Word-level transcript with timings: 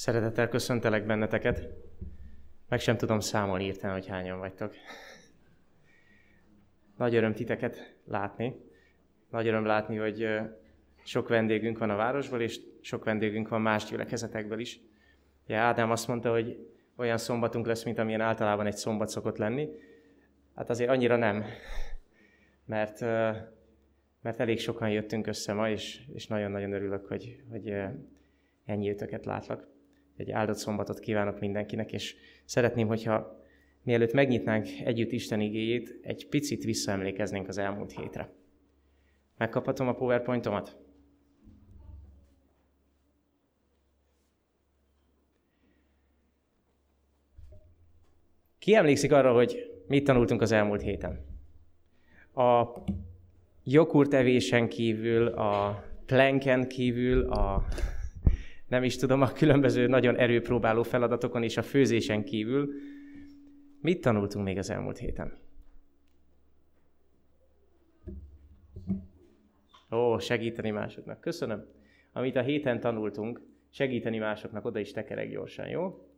Szeretettel 0.00 0.48
köszöntelek 0.48 1.06
benneteket. 1.06 1.68
Meg 2.68 2.80
sem 2.80 2.96
tudom 2.96 3.20
számolni 3.20 3.64
írtán, 3.64 3.92
hogy 3.92 4.06
hányan 4.06 4.38
vagytok. 4.38 4.74
Nagy 6.96 7.14
öröm 7.14 7.32
titeket 7.32 7.96
látni. 8.04 8.54
Nagy 9.30 9.46
öröm 9.46 9.64
látni, 9.64 9.96
hogy 9.96 10.28
sok 11.02 11.28
vendégünk 11.28 11.78
van 11.78 11.90
a 11.90 11.96
városból, 11.96 12.40
és 12.40 12.60
sok 12.80 13.04
vendégünk 13.04 13.48
van 13.48 13.60
más 13.60 13.84
gyülekezetekből 13.84 14.58
is. 14.58 14.80
Ja, 15.46 15.58
Ádám 15.58 15.90
azt 15.90 16.08
mondta, 16.08 16.30
hogy 16.30 16.68
olyan 16.96 17.18
szombatunk 17.18 17.66
lesz, 17.66 17.84
mint 17.84 17.98
amilyen 17.98 18.20
általában 18.20 18.66
egy 18.66 18.76
szombat 18.76 19.08
szokott 19.08 19.36
lenni. 19.36 19.68
Hát 20.54 20.70
azért 20.70 20.90
annyira 20.90 21.16
nem, 21.16 21.44
mert, 22.64 23.00
mert 24.20 24.40
elég 24.40 24.58
sokan 24.58 24.90
jöttünk 24.90 25.26
össze 25.26 25.52
ma, 25.52 25.68
és, 25.68 26.00
és 26.12 26.26
nagyon-nagyon 26.26 26.72
örülök, 26.72 27.06
hogy, 27.06 27.42
hogy 27.50 27.74
ennyi 28.64 28.90
ötöket 28.90 29.24
látlak. 29.24 29.69
Egy 30.20 30.30
áldott 30.30 30.56
szombatot 30.56 30.98
kívánok 30.98 31.40
mindenkinek, 31.40 31.92
és 31.92 32.16
szeretném, 32.44 32.86
hogyha 32.86 33.42
mielőtt 33.82 34.12
megnyitnánk 34.12 34.66
együtt 34.84 35.12
Isten 35.12 35.40
igéjét, 35.40 35.98
egy 36.02 36.26
picit 36.28 36.64
visszaemlékeznénk 36.64 37.48
az 37.48 37.58
elmúlt 37.58 37.92
hétre. 37.92 38.32
Megkaphatom 39.36 39.88
a 39.88 39.94
PowerPointomat? 39.94 40.76
Ki 48.58 48.74
emlékszik 48.74 49.12
arra, 49.12 49.32
hogy 49.32 49.80
mit 49.86 50.04
tanultunk 50.04 50.40
az 50.40 50.52
elmúlt 50.52 50.82
héten? 50.82 51.24
A 52.34 52.66
joghurt 53.64 54.68
kívül, 54.68 55.26
a 55.26 55.82
planken 56.06 56.68
kívül, 56.68 57.30
a 57.30 57.64
nem 58.70 58.82
is 58.82 58.96
tudom, 58.96 59.20
a 59.20 59.32
különböző 59.32 59.86
nagyon 59.86 60.16
erőpróbáló 60.16 60.82
feladatokon 60.82 61.42
és 61.42 61.56
a 61.56 61.62
főzésen 61.62 62.24
kívül. 62.24 62.72
Mit 63.80 64.00
tanultunk 64.00 64.44
még 64.44 64.58
az 64.58 64.70
elmúlt 64.70 64.98
héten? 64.98 65.38
Ó, 69.90 70.18
segíteni 70.18 70.70
másoknak. 70.70 71.20
Köszönöm. 71.20 71.64
Amit 72.12 72.36
a 72.36 72.42
héten 72.42 72.80
tanultunk, 72.80 73.40
segíteni 73.70 74.18
másoknak, 74.18 74.64
oda 74.64 74.78
is 74.78 74.92
tekerek 74.92 75.30
gyorsan, 75.30 75.68
jó? 75.68 76.08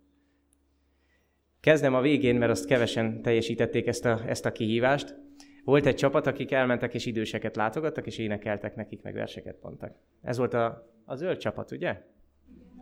Kezdem 1.60 1.94
a 1.94 2.00
végén, 2.00 2.36
mert 2.36 2.50
azt 2.50 2.66
kevesen 2.66 3.22
teljesítették 3.22 3.86
ezt 3.86 4.04
a, 4.04 4.20
ezt 4.26 4.46
a 4.46 4.52
kihívást. 4.52 5.16
Volt 5.64 5.86
egy 5.86 5.96
csapat, 5.96 6.26
akik 6.26 6.52
elmentek 6.52 6.94
és 6.94 7.06
időseket 7.06 7.56
látogattak, 7.56 8.06
és 8.06 8.18
énekeltek 8.18 8.74
nekik, 8.74 9.02
meg 9.02 9.14
verseket 9.14 9.62
mondtak. 9.62 9.96
Ez 10.22 10.36
volt 10.38 10.54
a, 10.54 10.92
a 11.04 11.14
zöld 11.14 11.36
csapat, 11.36 11.70
ugye? 11.70 12.11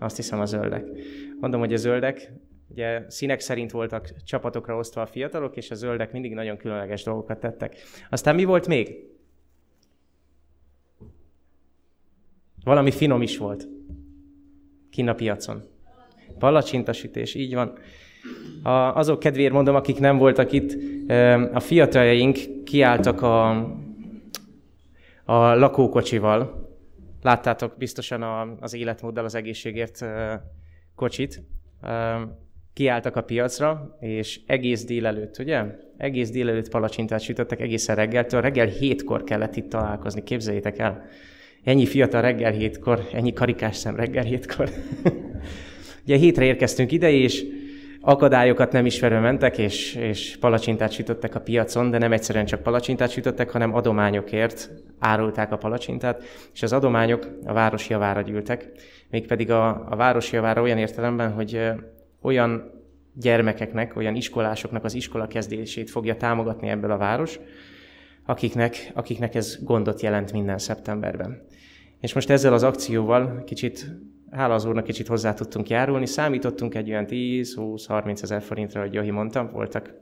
Azt 0.00 0.16
hiszem 0.16 0.40
a 0.40 0.44
zöldek. 0.44 0.88
Mondom, 1.40 1.60
hogy 1.60 1.72
a 1.72 1.76
zöldek, 1.76 2.32
ugye 2.68 3.04
színek 3.08 3.40
szerint 3.40 3.70
voltak 3.70 4.22
csapatokra 4.24 4.76
osztva 4.76 5.00
a 5.00 5.06
fiatalok, 5.06 5.56
és 5.56 5.70
a 5.70 5.74
zöldek 5.74 6.12
mindig 6.12 6.34
nagyon 6.34 6.56
különleges 6.56 7.02
dolgokat 7.02 7.40
tettek. 7.40 7.76
Aztán 8.10 8.34
mi 8.34 8.44
volt 8.44 8.66
még? 8.66 9.08
Valami 12.64 12.90
finom 12.90 13.22
is 13.22 13.38
volt. 13.38 13.68
Kinn 14.90 15.08
a 15.08 15.14
piacon. 15.14 15.62
Palacsintasütés, 16.38 17.34
így 17.34 17.54
van. 17.54 17.78
A, 18.62 18.70
azok 18.70 19.18
kedvéért 19.18 19.52
mondom, 19.52 19.74
akik 19.74 19.98
nem 19.98 20.18
voltak 20.18 20.52
itt, 20.52 20.76
a 21.52 21.60
fiataljaink 21.60 22.38
kiálltak 22.64 23.22
a, 23.22 23.48
a 25.24 25.54
lakókocsival, 25.54 26.59
Láttátok 27.22 27.74
biztosan 27.78 28.22
a, 28.22 28.56
az 28.60 28.74
életmóddal 28.74 29.24
az 29.24 29.34
egészségért 29.34 30.04
kocsit. 30.94 31.42
Kiálltak 32.72 33.16
a 33.16 33.22
piacra, 33.22 33.96
és 34.00 34.40
egész 34.46 34.84
délelőtt, 34.84 35.38
ugye? 35.38 35.64
Egész 35.96 36.30
délelőtt 36.30 36.70
palacsintát 36.70 37.20
sütöttek 37.20 37.60
egészen 37.60 37.96
reggeltől. 37.96 38.40
Reggel 38.40 38.66
hétkor 38.66 39.24
kellett 39.24 39.56
itt 39.56 39.68
találkozni, 39.68 40.22
képzeljétek 40.22 40.78
el. 40.78 41.04
Ennyi 41.64 41.86
fiatal 41.86 42.22
reggel 42.22 42.52
hétkor, 42.52 43.08
ennyi 43.12 43.32
karikás 43.32 43.76
szem 43.76 43.96
reggel 43.96 44.24
hétkor. 44.24 44.70
ugye 46.04 46.16
hétre 46.16 46.44
érkeztünk 46.44 46.92
ide, 46.92 47.10
és 47.10 47.44
akadályokat 48.00 48.72
nem 48.72 48.86
ismerve 48.86 49.20
mentek, 49.20 49.58
és, 49.58 49.94
és 49.94 50.36
palacsintát 50.40 50.92
sütöttek 50.92 51.34
a 51.34 51.40
piacon, 51.40 51.90
de 51.90 51.98
nem 51.98 52.12
egyszerűen 52.12 52.44
csak 52.46 52.62
palacsintát 52.62 53.10
sütöttek, 53.10 53.50
hanem 53.50 53.74
adományokért 53.74 54.70
árulták 54.98 55.52
a 55.52 55.56
palacsintát, 55.56 56.22
és 56.52 56.62
az 56.62 56.72
adományok 56.72 57.26
a 57.44 57.52
város 57.52 57.88
javára 57.88 58.20
gyűltek, 58.20 58.70
mégpedig 59.10 59.50
a, 59.50 59.90
a 59.90 59.96
város 59.96 60.32
javára 60.32 60.62
olyan 60.62 60.78
értelemben, 60.78 61.32
hogy 61.32 61.70
olyan 62.22 62.70
gyermekeknek, 63.14 63.96
olyan 63.96 64.14
iskolásoknak 64.14 64.84
az 64.84 64.94
iskola 64.94 65.26
kezdését 65.26 65.90
fogja 65.90 66.16
támogatni 66.16 66.68
ebből 66.68 66.90
a 66.90 66.96
város, 66.96 67.40
akiknek, 68.26 68.90
akiknek 68.94 69.34
ez 69.34 69.58
gondot 69.62 70.00
jelent 70.00 70.32
minden 70.32 70.58
szeptemberben. 70.58 71.42
És 72.00 72.14
most 72.14 72.30
ezzel 72.30 72.52
az 72.52 72.62
akcióval 72.62 73.42
kicsit 73.44 73.86
hála 74.30 74.54
az 74.54 74.64
úrnak 74.64 74.84
kicsit 74.84 75.06
hozzá 75.06 75.34
tudtunk 75.34 75.68
járulni. 75.68 76.06
Számítottunk 76.06 76.74
egy 76.74 76.90
olyan 76.90 77.06
10-20-30 77.08 78.22
ezer 78.22 78.42
forintra, 78.42 78.80
hogy 78.80 78.94
Johi 78.94 79.10
mondtam, 79.10 79.50
voltak 79.52 79.94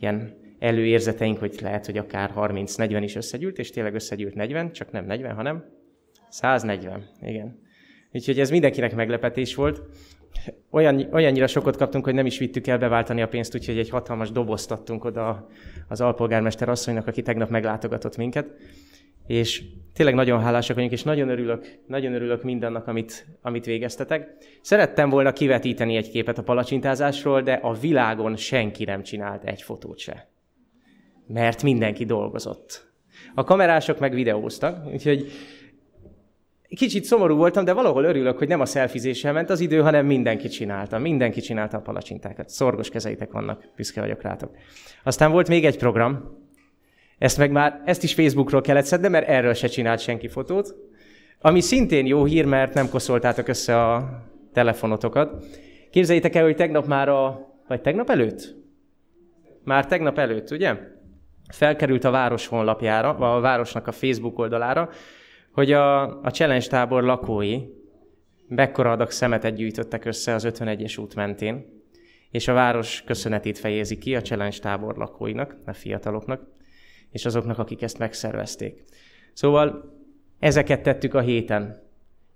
ilyen 0.00 0.42
előérzeteink, 0.58 1.38
hogy 1.38 1.58
lehet, 1.60 1.86
hogy 1.86 1.98
akár 1.98 2.32
30-40 2.36 3.00
is 3.02 3.14
összegyűlt, 3.14 3.58
és 3.58 3.70
tényleg 3.70 3.94
összegyűlt 3.94 4.34
40, 4.34 4.72
csak 4.72 4.90
nem 4.90 5.04
40, 5.04 5.34
hanem 5.34 5.64
140. 6.28 7.04
Igen. 7.20 7.62
Úgyhogy 8.12 8.40
ez 8.40 8.50
mindenkinek 8.50 8.94
meglepetés 8.94 9.54
volt. 9.54 9.82
Olyan, 10.70 11.08
olyannyira 11.12 11.46
sokat 11.46 11.76
kaptunk, 11.76 12.04
hogy 12.04 12.14
nem 12.14 12.26
is 12.26 12.38
vittük 12.38 12.66
el 12.66 12.78
beváltani 12.78 13.22
a 13.22 13.28
pénzt, 13.28 13.54
úgyhogy 13.54 13.78
egy 13.78 13.88
hatalmas 13.88 14.30
dobozt 14.30 14.70
adtunk 14.70 15.04
oda 15.04 15.46
az 15.88 16.00
alpolgármester 16.00 16.68
asszonynak, 16.68 17.06
aki 17.06 17.22
tegnap 17.22 17.50
meglátogatott 17.50 18.16
minket 18.16 18.46
és 19.26 19.62
tényleg 19.94 20.14
nagyon 20.14 20.40
hálásak 20.40 20.74
vagyunk, 20.74 20.92
és 20.92 21.02
nagyon 21.02 21.28
örülök, 21.28 21.78
nagyon 21.86 22.14
örülök 22.14 22.42
mindannak, 22.42 22.86
amit, 22.86 23.26
amit 23.42 23.64
végeztetek. 23.64 24.36
Szerettem 24.60 25.10
volna 25.10 25.32
kivetíteni 25.32 25.96
egy 25.96 26.10
képet 26.10 26.38
a 26.38 26.42
palacsintázásról, 26.42 27.42
de 27.42 27.52
a 27.52 27.72
világon 27.72 28.36
senki 28.36 28.84
nem 28.84 29.02
csinált 29.02 29.44
egy 29.44 29.62
fotót 29.62 29.98
se. 29.98 30.28
Mert 31.26 31.62
mindenki 31.62 32.04
dolgozott. 32.04 32.92
A 33.34 33.44
kamerások 33.44 33.98
meg 33.98 34.14
videóztak, 34.14 34.92
úgyhogy 34.92 35.32
kicsit 36.68 37.04
szomorú 37.04 37.36
voltam, 37.36 37.64
de 37.64 37.72
valahol 37.72 38.04
örülök, 38.04 38.38
hogy 38.38 38.48
nem 38.48 38.60
a 38.60 38.66
szelfizéssel 38.66 39.32
ment 39.32 39.50
az 39.50 39.60
idő, 39.60 39.80
hanem 39.80 40.06
mindenki 40.06 40.48
csinálta. 40.48 40.98
Mindenki 40.98 41.40
csinálta 41.40 41.76
a 41.76 41.80
palacsintákat. 41.80 42.48
Szorgos 42.48 42.88
kezeitek 42.88 43.32
vannak, 43.32 43.64
büszke 43.76 44.00
vagyok 44.00 44.22
rátok. 44.22 44.56
Aztán 45.04 45.30
volt 45.30 45.48
még 45.48 45.64
egy 45.64 45.78
program, 45.78 46.43
ezt 47.24 47.38
meg 47.38 47.50
már, 47.50 47.82
ezt 47.84 48.02
is 48.02 48.14
Facebookról 48.14 48.60
kellett 48.60 48.84
szedni, 48.84 49.08
mert 49.08 49.28
erről 49.28 49.54
se 49.54 49.66
csinált 49.66 50.00
senki 50.00 50.28
fotót. 50.28 50.74
Ami 51.40 51.60
szintén 51.60 52.06
jó 52.06 52.24
hír, 52.24 52.44
mert 52.44 52.74
nem 52.74 52.88
koszoltátok 52.88 53.48
össze 53.48 53.82
a 53.82 54.22
telefonotokat. 54.52 55.44
Képzeljétek 55.90 56.34
el, 56.34 56.44
hogy 56.44 56.56
tegnap 56.56 56.86
már 56.86 57.08
a... 57.08 57.48
Vagy 57.68 57.80
tegnap 57.80 58.10
előtt? 58.10 58.54
Már 59.62 59.86
tegnap 59.86 60.18
előtt, 60.18 60.50
ugye? 60.50 60.76
Felkerült 61.52 62.04
a 62.04 62.10
város 62.10 62.46
honlapjára, 62.46 63.08
a 63.08 63.40
városnak 63.40 63.86
a 63.86 63.92
Facebook 63.92 64.38
oldalára, 64.38 64.88
hogy 65.52 65.72
a, 65.72 66.02
a 66.22 66.30
challenge 66.30 66.66
tábor 66.66 67.02
lakói 67.02 67.60
mekkora 68.48 68.90
adag 68.90 69.10
szemetet 69.10 69.54
gyűjtöttek 69.54 70.04
össze 70.04 70.34
az 70.34 70.46
51-es 70.48 71.00
út 71.00 71.14
mentén, 71.14 71.82
és 72.30 72.48
a 72.48 72.52
város 72.52 73.02
köszönetét 73.06 73.58
fejezi 73.58 73.98
ki 73.98 74.16
a 74.16 74.22
challenge 74.22 74.58
tábor 74.58 74.96
lakóinak, 74.96 75.56
a 75.66 75.72
fiataloknak 75.72 76.52
és 77.14 77.24
azoknak, 77.24 77.58
akik 77.58 77.82
ezt 77.82 77.98
megszervezték. 77.98 78.84
Szóval 79.32 79.94
ezeket 80.38 80.82
tettük 80.82 81.14
a 81.14 81.20
héten, 81.20 81.82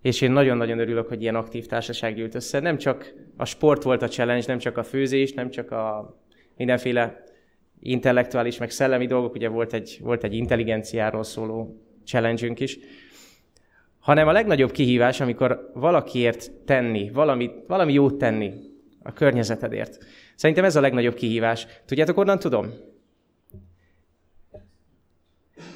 és 0.03 0.21
én 0.21 0.31
nagyon-nagyon 0.31 0.79
örülök, 0.79 1.09
hogy 1.09 1.23
ilyen 1.23 1.35
aktív 1.35 1.67
társaság 1.67 2.15
gyűlt 2.15 2.35
össze. 2.35 2.61
Nem 2.61 2.79
csak 2.79 3.15
a 3.37 3.45
sport 3.45 3.83
volt 3.83 4.03
a 4.03 4.09
challenge, 4.09 4.45
nem 4.47 4.59
csak 4.59 4.77
a 4.77 4.83
főzés, 4.83 5.33
nem 5.33 5.51
csak 5.51 5.71
a 5.71 6.17
mindenféle 6.57 7.23
intellektuális, 7.81 8.59
meg 8.59 8.71
szellemi 8.71 9.07
dolgok, 9.07 9.35
ugye 9.35 9.49
volt 9.49 9.73
egy, 9.73 9.99
volt 10.03 10.25
egy 10.25 10.35
intelligenciáról 10.35 11.23
szóló 11.23 11.83
challenge 12.05 12.53
is, 12.55 12.79
hanem 13.99 14.29
a 14.29 14.33
legnagyobb 14.33 14.71
kihívás, 14.71 15.21
amikor 15.21 15.71
valakiért 15.75 16.51
tenni, 16.65 17.11
valami, 17.11 17.51
valami 17.67 17.93
jót 17.93 18.19
tenni 18.19 18.53
a 19.03 19.13
környezetedért. 19.13 19.99
Szerintem 20.35 20.65
ez 20.65 20.77
a 20.77 20.81
legnagyobb 20.81 21.15
kihívás. 21.15 21.67
Tudjátok, 21.87 22.19
onnan 22.19 22.39
tudom? 22.39 22.97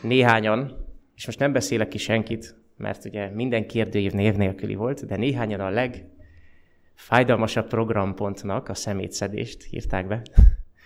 Néhányan, 0.02 0.86
és 1.16 1.26
most 1.26 1.38
nem 1.38 1.52
beszélek 1.52 1.88
ki 1.88 1.98
senkit, 1.98 2.54
mert 2.76 3.04
ugye 3.04 3.30
minden 3.30 3.66
kérdőív 3.66 4.12
név 4.12 4.34
nélküli 4.34 4.74
volt, 4.74 5.06
de 5.06 5.16
néhányan 5.16 5.60
a 5.60 5.70
legfájdalmasabb 5.70 7.66
programpontnak 7.66 8.68
a 8.68 8.74
szemétszedést 8.74 9.66
írták 9.70 10.06
be. 10.06 10.22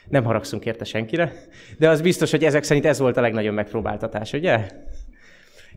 Nem 0.09 0.25
haragszunk 0.25 0.65
érte 0.65 0.85
senkire, 0.85 1.33
de 1.79 1.89
az 1.89 2.01
biztos, 2.01 2.31
hogy 2.31 2.45
ezek 2.45 2.63
szerint 2.63 2.87
ez 2.87 2.99
volt 2.99 3.17
a 3.17 3.21
legnagyobb 3.21 3.55
megpróbáltatás, 3.55 4.33
ugye? 4.33 4.69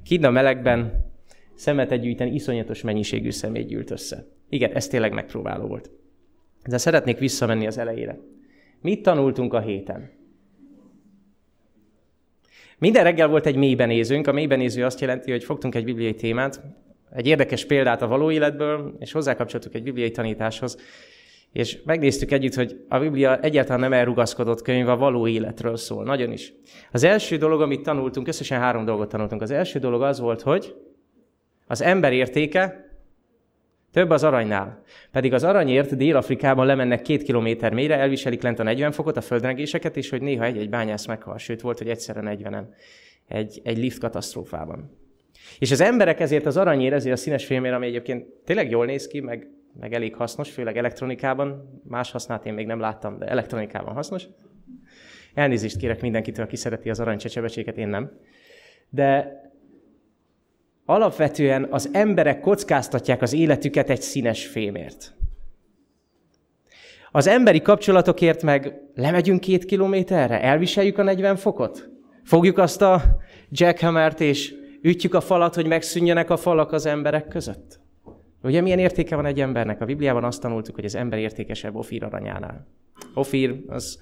Kinn 0.04 0.26
a 0.26 0.30
melegben 0.30 1.06
szemetet 1.56 2.02
gyűjteni, 2.02 2.34
iszonyatos 2.34 2.82
mennyiségű 2.82 3.32
szemét 3.32 3.68
gyűlt 3.68 3.92
össze. 3.92 4.26
Igen, 4.50 4.72
ez 4.74 4.88
tényleg 4.88 5.14
megpróbáló 5.14 5.68
volt. 5.68 5.92
De 6.68 6.78
szeretnék 6.78 7.18
visszamenni 7.18 7.68
az 7.68 7.78
elejére. 7.78 8.18
Mit 8.82 9.02
tanultunk 9.02 9.54
a 9.54 9.60
héten? 9.60 10.19
Minden 12.80 13.04
reggel 13.04 13.28
volt 13.28 13.46
egy 13.46 13.56
mélybenézőnk. 13.56 14.28
A 14.28 14.32
mélybenéző 14.32 14.86
azt 14.86 15.00
jelenti, 15.00 15.32
hogy 15.32 15.44
fogtunk 15.44 15.76
egy 15.76 15.84
bibliai 15.84 16.14
témát, 16.14 16.62
egy 17.16 17.28
érdekes 17.28 17.66
példát 17.66 18.02
a 18.02 18.08
való 18.08 18.32
életből, 18.32 18.96
és 19.00 19.12
hozzákapcsoltuk 19.12 19.76
egy 19.76 19.84
bibliai 19.84 20.12
tanításhoz, 20.12 20.78
és 21.52 21.78
megnéztük 21.86 22.32
együtt, 22.32 22.54
hogy 22.54 22.86
a 22.90 23.00
Biblia 23.00 23.40
egyáltalán 23.40 23.80
nem 23.80 23.94
elrugaszkodott 23.94 24.62
könyv, 24.62 24.90
a 24.90 24.98
való 24.98 25.28
életről 25.28 25.76
szól, 25.76 26.04
nagyon 26.04 26.32
is. 26.32 26.54
Az 26.92 27.04
első 27.04 27.38
dolog, 27.38 27.62
amit 27.62 27.82
tanultunk, 27.82 28.28
összesen 28.28 28.60
három 28.60 28.86
dolgot 28.86 29.10
tanultunk. 29.10 29.42
Az 29.42 29.52
első 29.52 29.80
dolog 29.80 30.02
az 30.02 30.20
volt, 30.20 30.42
hogy 30.42 30.76
az 31.68 31.82
ember 31.82 32.14
értéke 32.14 32.89
több 33.92 34.10
az 34.10 34.24
aranynál. 34.24 34.84
Pedig 35.12 35.34
az 35.34 35.44
aranyért 35.44 35.96
Dél-Afrikában 35.96 36.66
lemennek 36.66 37.02
két 37.02 37.24
kilométer 37.24 37.74
mélyre, 37.74 37.98
elviselik 37.98 38.42
lent 38.42 38.60
a 38.60 38.64
40 38.64 38.92
fokot, 38.92 39.18
a 39.18 39.22
földrengéseket, 39.22 39.98
és 39.98 40.10
hogy 40.10 40.22
néha 40.22 40.44
egy-egy 40.44 40.70
bányász 40.70 41.06
meghal. 41.06 41.38
Sőt, 41.38 41.62
volt, 41.62 41.78
hogy 41.78 41.90
egyszerre 41.90 42.22
40-en 42.24 42.64
egy, 43.28 43.62
egy 43.64 43.78
lift 43.78 44.00
katasztrófában. 44.00 44.98
És 45.60 45.72
az 45.72 45.82
emberek 45.82 46.20
ezért 46.20 46.46
az 46.46 46.58
aranyért, 46.58 46.94
ezért 46.94 47.16
a 47.16 47.20
színes 47.20 47.46
filmért, 47.46 47.76
ami 47.76 47.86
egyébként 47.86 48.26
tényleg 48.46 48.70
jól 48.70 48.86
néz 48.86 49.08
ki, 49.08 49.20
meg, 49.20 49.48
meg 49.80 49.94
elég 49.94 50.16
hasznos, 50.16 50.50
főleg 50.50 50.78
elektronikában, 50.78 51.82
más 51.88 52.12
hasznát 52.12 52.46
én 52.46 52.54
még 52.54 52.66
nem 52.66 52.80
láttam, 52.80 53.18
de 53.18 53.26
elektronikában 53.26 53.94
hasznos. 53.94 54.24
Elnézést 55.34 55.78
kérek 55.78 56.02
mindenkitől, 56.02 56.46
aki 56.46 56.56
szereti 56.56 56.90
az 56.90 57.00
aranycsecsebecséket, 57.00 57.78
én 57.78 57.88
nem. 57.88 58.12
De 58.90 59.42
alapvetően 60.90 61.68
az 61.70 61.90
emberek 61.94 62.40
kockáztatják 62.40 63.22
az 63.22 63.34
életüket 63.34 63.90
egy 63.90 64.02
színes 64.02 64.46
fémért. 64.46 65.14
Az 67.12 67.28
emberi 67.28 67.62
kapcsolatokért 67.62 68.44
meg 68.44 68.74
lemegyünk 68.96 69.40
két 69.40 69.66
kilométerre, 69.66 70.42
elviseljük 70.42 70.98
a 70.98 71.04
40 71.04 71.36
fokot, 71.36 71.90
fogjuk 72.24 72.58
azt 72.58 72.82
a 72.82 73.02
jackhammert 73.50 74.22
és 74.22 74.54
ütjük 74.82 75.14
a 75.14 75.22
falat, 75.22 75.56
hogy 75.56 75.66
megszűnjenek 75.66 76.30
a 76.30 76.38
falak 76.38 76.72
az 76.72 76.86
emberek 76.86 77.28
között. 77.28 77.80
Ugye 78.44 78.62
milyen 78.62 78.80
értéke 78.80 79.16
van 79.16 79.26
egy 79.26 79.42
embernek? 79.42 79.82
A 79.82 79.86
Bibliában 79.86 80.24
azt 80.24 80.42
tanultuk, 80.42 80.76
hogy 80.76 80.86
az 80.86 80.96
ember 80.96 81.20
értékesebb 81.20 81.76
Ofír 81.76 82.04
aranyánál. 82.04 82.68
Ofír 83.14 83.56
az 83.68 84.00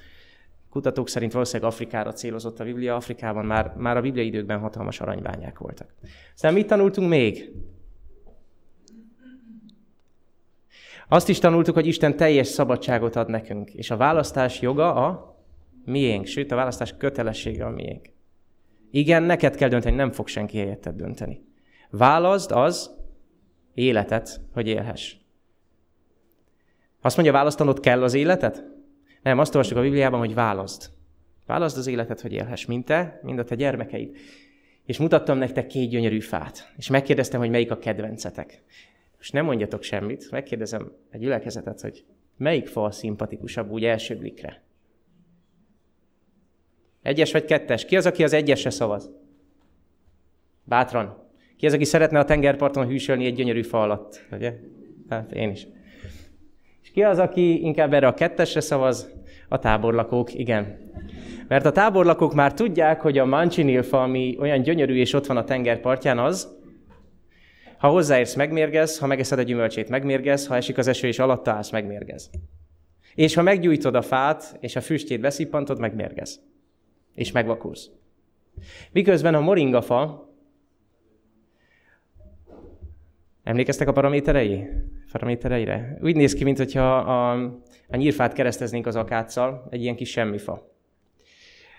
Kutatók 0.77 1.09
szerint 1.09 1.31
valószínűleg 1.31 1.71
Afrikára 1.71 2.13
célozott 2.13 2.59
a 2.59 2.63
Biblia. 2.63 2.95
Afrikában 2.95 3.45
már, 3.45 3.74
már 3.77 3.97
a 3.97 4.01
Biblia 4.01 4.24
időkben 4.24 4.59
hatalmas 4.59 5.00
aranybányák 5.00 5.57
voltak. 5.57 5.94
Aztán 6.33 6.53
mit 6.53 6.68
tanultunk 6.68 7.09
még? 7.09 7.51
Azt 11.07 11.29
is 11.29 11.39
tanultuk, 11.39 11.74
hogy 11.74 11.88
Isten 11.88 12.15
teljes 12.15 12.47
szabadságot 12.47 13.15
ad 13.15 13.29
nekünk, 13.29 13.74
és 13.74 13.91
a 13.91 13.97
választás 13.97 14.62
joga 14.62 14.94
a 14.94 15.38
miénk, 15.85 16.25
sőt 16.25 16.51
a 16.51 16.56
választás 16.56 16.95
kötelessége 16.97 17.65
a 17.65 17.69
miénk. 17.69 18.09
Igen, 18.91 19.24
neked 19.24 19.56
kell 19.56 19.69
dönteni, 19.69 19.95
nem 19.95 20.12
fog 20.12 20.27
senki 20.27 20.57
helyetted 20.57 20.95
dönteni. 20.95 21.45
Válaszd 21.89 22.51
az 22.51 22.91
életet, 23.74 24.41
hogy 24.53 24.68
élhess. 24.68 25.15
Azt 27.01 27.15
mondja, 27.15 27.33
választanod 27.33 27.79
kell 27.79 28.03
az 28.03 28.13
életet? 28.13 28.76
Nem, 29.27 29.39
azt 29.39 29.56
olvastuk 29.56 29.77
a 29.77 29.81
Bibliában, 29.81 30.19
hogy 30.19 30.33
válaszd. 30.33 30.89
Válaszd 31.45 31.77
az 31.77 31.88
életet, 31.88 32.21
hogy 32.21 32.33
élhess, 32.33 32.65
mint 32.65 32.85
te, 32.85 33.19
mind 33.24 33.39
a 33.39 33.44
te 33.44 33.56
gyermekeid. 33.56 34.15
És 34.85 34.97
mutattam 34.97 35.38
nektek 35.38 35.68
két 35.68 35.89
gyönyörű 35.89 36.19
fát, 36.19 36.74
és 36.77 36.89
megkérdeztem, 36.89 37.39
hogy 37.39 37.50
melyik 37.50 37.71
a 37.71 37.77
kedvencetek. 37.77 38.63
Most 39.18 39.33
nem 39.33 39.45
mondjatok 39.45 39.83
semmit, 39.83 40.31
megkérdezem 40.31 40.91
egy 41.09 41.19
gyülekezetet, 41.19 41.81
hogy 41.81 42.06
melyik 42.38 42.68
fa 42.68 42.83
a 42.83 42.91
szimpatikusabb 42.91 43.71
úgy 43.71 43.85
első 43.85 44.18
blikre? 44.18 44.62
Egyes 47.01 47.31
vagy 47.31 47.45
kettes? 47.45 47.85
Ki 47.85 47.95
az, 47.95 48.06
aki 48.06 48.24
az 48.24 48.33
egyesre 48.33 48.69
szavaz? 48.69 49.12
Bátran. 50.63 51.29
Ki 51.57 51.65
az, 51.65 51.74
aki 51.74 51.85
szeretne 51.85 52.19
a 52.19 52.25
tengerparton 52.25 52.88
hűsölni 52.88 53.25
egy 53.25 53.35
gyönyörű 53.35 53.62
fa 53.62 53.81
alatt? 53.81 54.25
Ugye? 54.31 54.53
Hát 55.09 55.31
én 55.31 55.50
is. 55.50 55.68
És 56.88 56.94
ki 56.94 57.03
az, 57.03 57.19
aki 57.19 57.62
inkább 57.62 57.94
erre 57.94 58.07
a 58.07 58.13
kettesre 58.13 58.59
szavaz? 58.59 59.16
A 59.47 59.59
táborlakók, 59.59 60.33
igen. 60.33 60.77
Mert 61.47 61.65
a 61.65 61.71
táborlakók 61.71 62.33
már 62.33 62.53
tudják, 62.53 63.01
hogy 63.01 63.17
a 63.17 63.25
mancsinilfa, 63.25 64.03
ami 64.03 64.38
olyan 64.39 64.61
gyönyörű 64.61 64.95
és 64.95 65.13
ott 65.13 65.25
van 65.25 65.38
a 65.38 65.44
tengerpartján, 65.44 66.19
az, 66.19 66.55
ha 67.77 67.88
hozzáérsz, 67.88 68.35
megmérgez, 68.35 68.99
ha 68.99 69.07
megeszed 69.07 69.39
a 69.39 69.41
gyümölcsét, 69.41 69.89
megmérgez, 69.89 70.47
ha 70.47 70.55
esik 70.55 70.77
az 70.77 70.88
eső 70.88 71.07
és 71.07 71.19
alatta 71.19 71.51
állsz, 71.51 71.69
megmérgez. 71.69 72.29
És 73.15 73.33
ha 73.33 73.41
meggyújtod 73.41 73.95
a 73.95 74.01
fát, 74.01 74.57
és 74.59 74.75
a 74.75 74.81
füstjét 74.81 75.19
beszippantod, 75.19 75.79
megmérgez. 75.79 76.39
És 77.15 77.31
megvakulsz. 77.31 77.89
Miközben 78.91 79.35
a 79.35 79.39
moringafa, 79.39 80.29
emlékeztek 83.43 83.88
a 83.88 83.91
paraméterei? 83.91 84.67
paramétereire? 85.11 85.97
Úgy 86.01 86.15
néz 86.15 86.33
ki, 86.33 86.43
mintha 86.43 86.97
a, 86.97 87.31
a 87.88 87.95
nyírfát 87.95 88.34
kereszteznénk 88.34 88.88
az 88.88 88.95
akáccal, 88.95 89.68
egy 89.69 89.81
ilyen 89.81 89.95
kis 89.95 90.10
semmifa. 90.10 90.75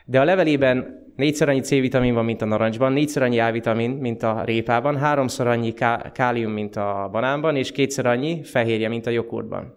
De 0.05 0.21
a 0.21 0.25
levelében 0.25 1.07
négyszer 1.17 1.49
annyi 1.49 1.61
C-vitamin 1.61 2.15
van, 2.15 2.25
mint 2.25 2.43
a 2.43 2.45
narancsban, 2.45 2.93
négyszer 2.93 3.23
annyi 3.23 3.41
A-vitamin, 3.41 3.91
mint 3.91 4.23
a 4.23 4.45
répában, 4.45 4.97
háromszor 4.97 5.47
annyi 5.47 5.73
ká- 5.73 6.13
kálium, 6.13 6.53
mint 6.53 6.77
a 6.77 7.09
banánban, 7.13 7.57
és 7.57 7.73
kétszer 7.73 8.07
annyi 8.07 8.43
fehérje, 8.43 8.89
mint 8.89 9.07
a 9.07 9.11
joghurtban. 9.11 9.77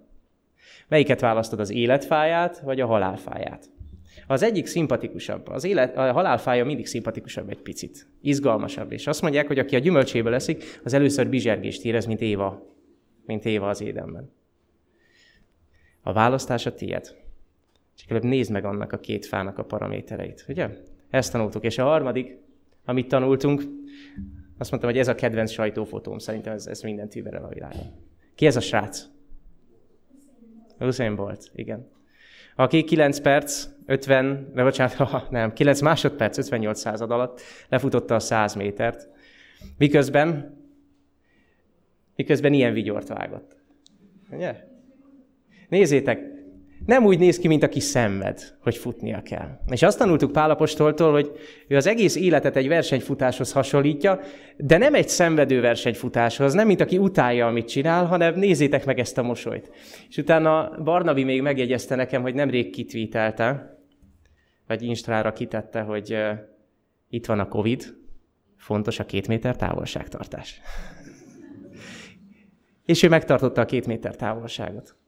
Melyiket 0.88 1.20
választod, 1.20 1.60
az 1.60 1.72
életfáját, 1.72 2.60
vagy 2.60 2.80
a 2.80 2.86
halálfáját? 2.86 3.70
Az 4.28 4.44
egyik 4.44 4.66
szimpatikusabb. 4.66 5.48
Az 5.48 5.64
élet, 5.64 5.98
a 5.98 6.12
halálfája 6.12 6.66
mindig 6.66 6.86
szimpatikusabb 6.86 7.50
egy 7.50 7.62
picit. 7.62 8.08
Izgalmasabb. 8.22 8.92
És 8.92 9.08
azt 9.08 9.22
mondják, 9.22 9.48
hogy 9.48 9.60
aki 9.60 9.76
a 9.76 9.80
gyümölcséből 9.80 10.32
leszik, 10.32 10.80
az 10.84 10.94
először 10.94 11.30
bizsergést 11.30 11.86
érez, 11.86 12.06
mint 12.06 12.22
Éva 12.22 12.70
mint 13.26 13.46
Éva 13.46 13.70
az 13.70 13.82
édenben. 13.82 14.32
A 16.02 16.14
választás 16.14 16.66
a 16.66 16.74
tied. 16.74 17.16
Csak 17.96 18.10
előbb 18.10 18.24
nézd 18.24 18.52
meg 18.52 18.66
annak 18.66 18.92
a 18.92 19.00
két 19.00 19.26
fának 19.26 19.58
a 19.58 19.64
paramétereit, 19.64 20.46
ugye? 20.48 20.70
Ezt 21.10 21.32
tanultuk. 21.32 21.64
És 21.64 21.78
a 21.78 21.84
harmadik, 21.84 22.38
amit 22.86 23.08
tanultunk, 23.08 23.62
azt 24.58 24.72
mondtam, 24.72 24.92
hogy 24.92 25.00
ez 25.00 25.08
a 25.08 25.16
kedvenc 25.16 25.52
sajtófotóm, 25.52 26.18
szerintem 26.18 26.54
ez, 26.54 26.68
ez 26.68 26.82
minden 26.82 27.10
tűverel 27.10 27.44
a 27.44 27.48
világon. 27.48 27.86
Ki 28.36 28.46
ez 28.46 28.56
a 28.56 28.60
srác? 28.60 29.06
Usain 30.80 31.16
Bolt, 31.16 31.52
igen. 31.56 31.88
Aki 32.56 32.84
9 32.84 33.20
perc, 33.20 33.68
50, 33.86 34.52
ne 34.54 34.64
bocsánat, 34.64 35.30
nem, 35.30 35.54
9 35.54 35.82
másodperc, 35.82 36.38
58 36.38 36.80
század 36.80 37.12
alatt 37.12 37.42
lefutotta 37.70 38.16
a 38.16 38.20
100 38.20 38.56
métert, 38.56 39.10
miközben 39.78 40.60
miközben 42.16 42.54
ilyen 42.54 42.74
vigyort 42.74 43.08
vágott. 43.08 43.56
Ugye? 44.32 44.71
Nézzétek, 45.72 46.20
nem 46.86 47.06
úgy 47.06 47.20
néz 47.20 47.40
ki, 47.40 47.48
mint 47.48 47.64
aki 47.64 47.80
szenved, 47.80 48.58
hogy 48.62 48.78
futnia 48.78 49.22
kell. 49.22 49.60
És 49.68 49.84
azt 49.84 49.98
tanultuk 49.98 50.32
Pálapostoltól, 50.32 51.12
hogy 51.12 51.32
ő 51.68 51.76
az 51.76 51.88
egész 51.88 52.16
életet 52.16 52.56
egy 52.56 52.68
versenyfutáshoz 52.68 53.52
hasonlítja, 53.52 54.20
de 54.58 54.78
nem 54.78 54.94
egy 54.94 55.10
szenvedő 55.10 55.62
versenyfutáshoz, 55.62 56.54
nem 56.54 56.68
mint 56.68 56.82
aki 56.82 56.98
utálja, 56.98 57.48
amit 57.48 57.68
csinál, 57.68 58.06
hanem 58.06 58.36
nézzétek 58.36 58.86
meg 58.86 59.00
ezt 59.00 59.18
a 59.18 59.24
mosolyt. 59.24 59.72
És 60.10 60.18
utána 60.18 60.72
Barnabi 60.84 61.24
még 61.24 61.42
megjegyezte 61.42 61.96
nekem, 61.96 62.22
hogy 62.22 62.34
nemrég 62.34 62.70
kitvítelte, 62.70 63.78
vagy 64.68 64.82
Instrára 64.82 65.34
kitette, 65.34 65.82
hogy 65.82 66.14
uh, 66.14 66.32
itt 67.10 67.26
van 67.26 67.40
a 67.40 67.48
Covid, 67.48 67.84
fontos 68.58 69.00
a 69.00 69.06
két 69.06 69.28
méter 69.28 69.56
távolságtartás 69.56 70.62
és 72.86 73.04
ő 73.04 73.10
megtartotta 73.10 73.62
a 73.62 73.66
két 73.66 73.88
méter 73.88 74.16
távolságot. 74.16 75.00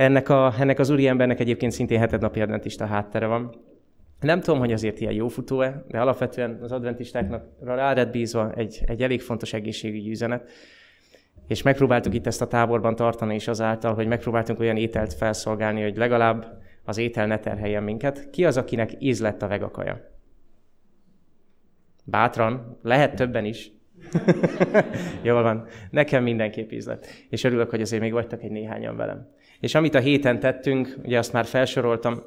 Ennek, 0.00 0.28
a, 0.28 0.54
ennek 0.58 0.78
az 0.78 0.90
úriembernek 0.90 1.40
egyébként 1.40 1.72
szintén 1.72 1.98
hetednapi 1.98 2.40
adventista 2.40 2.86
háttere 2.86 3.26
van. 3.26 3.54
Nem 4.20 4.40
tudom, 4.40 4.58
hogy 4.58 4.72
azért 4.72 5.00
ilyen 5.00 5.12
jó 5.12 5.28
futó-e, 5.28 5.84
de 5.88 6.00
alapvetően 6.00 6.58
az 6.62 6.72
adventistáknak 6.72 7.44
rá 7.60 8.04
bízva 8.04 8.52
egy, 8.52 8.82
egy 8.86 9.02
elég 9.02 9.20
fontos 9.20 9.52
egészségügyi 9.52 10.10
üzenet. 10.10 10.50
És 11.46 11.62
megpróbáltuk 11.62 12.14
itt 12.14 12.26
ezt 12.26 12.42
a 12.42 12.46
táborban 12.46 12.96
tartani 12.96 13.34
is 13.34 13.48
azáltal, 13.48 13.94
hogy 13.94 14.06
megpróbáltunk 14.06 14.60
olyan 14.60 14.76
ételt 14.76 15.14
felszolgálni, 15.14 15.82
hogy 15.82 15.96
legalább 15.96 16.62
az 16.84 16.98
étel 16.98 17.26
ne 17.26 17.38
terheljen 17.38 17.82
minket. 17.82 18.30
Ki 18.30 18.44
az, 18.44 18.56
akinek 18.56 18.90
íz 18.98 19.20
lett 19.20 19.42
a 19.42 19.48
vegakaja? 19.48 20.00
Bátran, 22.04 22.78
lehet 22.82 23.14
többen 23.14 23.44
is, 23.44 23.72
Jól 25.22 25.42
van. 25.42 25.66
Nekem 25.90 26.22
mindenképp 26.22 26.70
ízlet. 26.70 27.06
És 27.28 27.44
örülök, 27.44 27.70
hogy 27.70 27.80
azért 27.80 28.02
még 28.02 28.12
vagytok 28.12 28.42
egy 28.42 28.50
néhányan 28.50 28.96
velem. 28.96 29.28
És 29.60 29.74
amit 29.74 29.94
a 29.94 29.98
héten 29.98 30.40
tettünk, 30.40 30.96
ugye 31.04 31.18
azt 31.18 31.32
már 31.32 31.44
felsoroltam, 31.44 32.22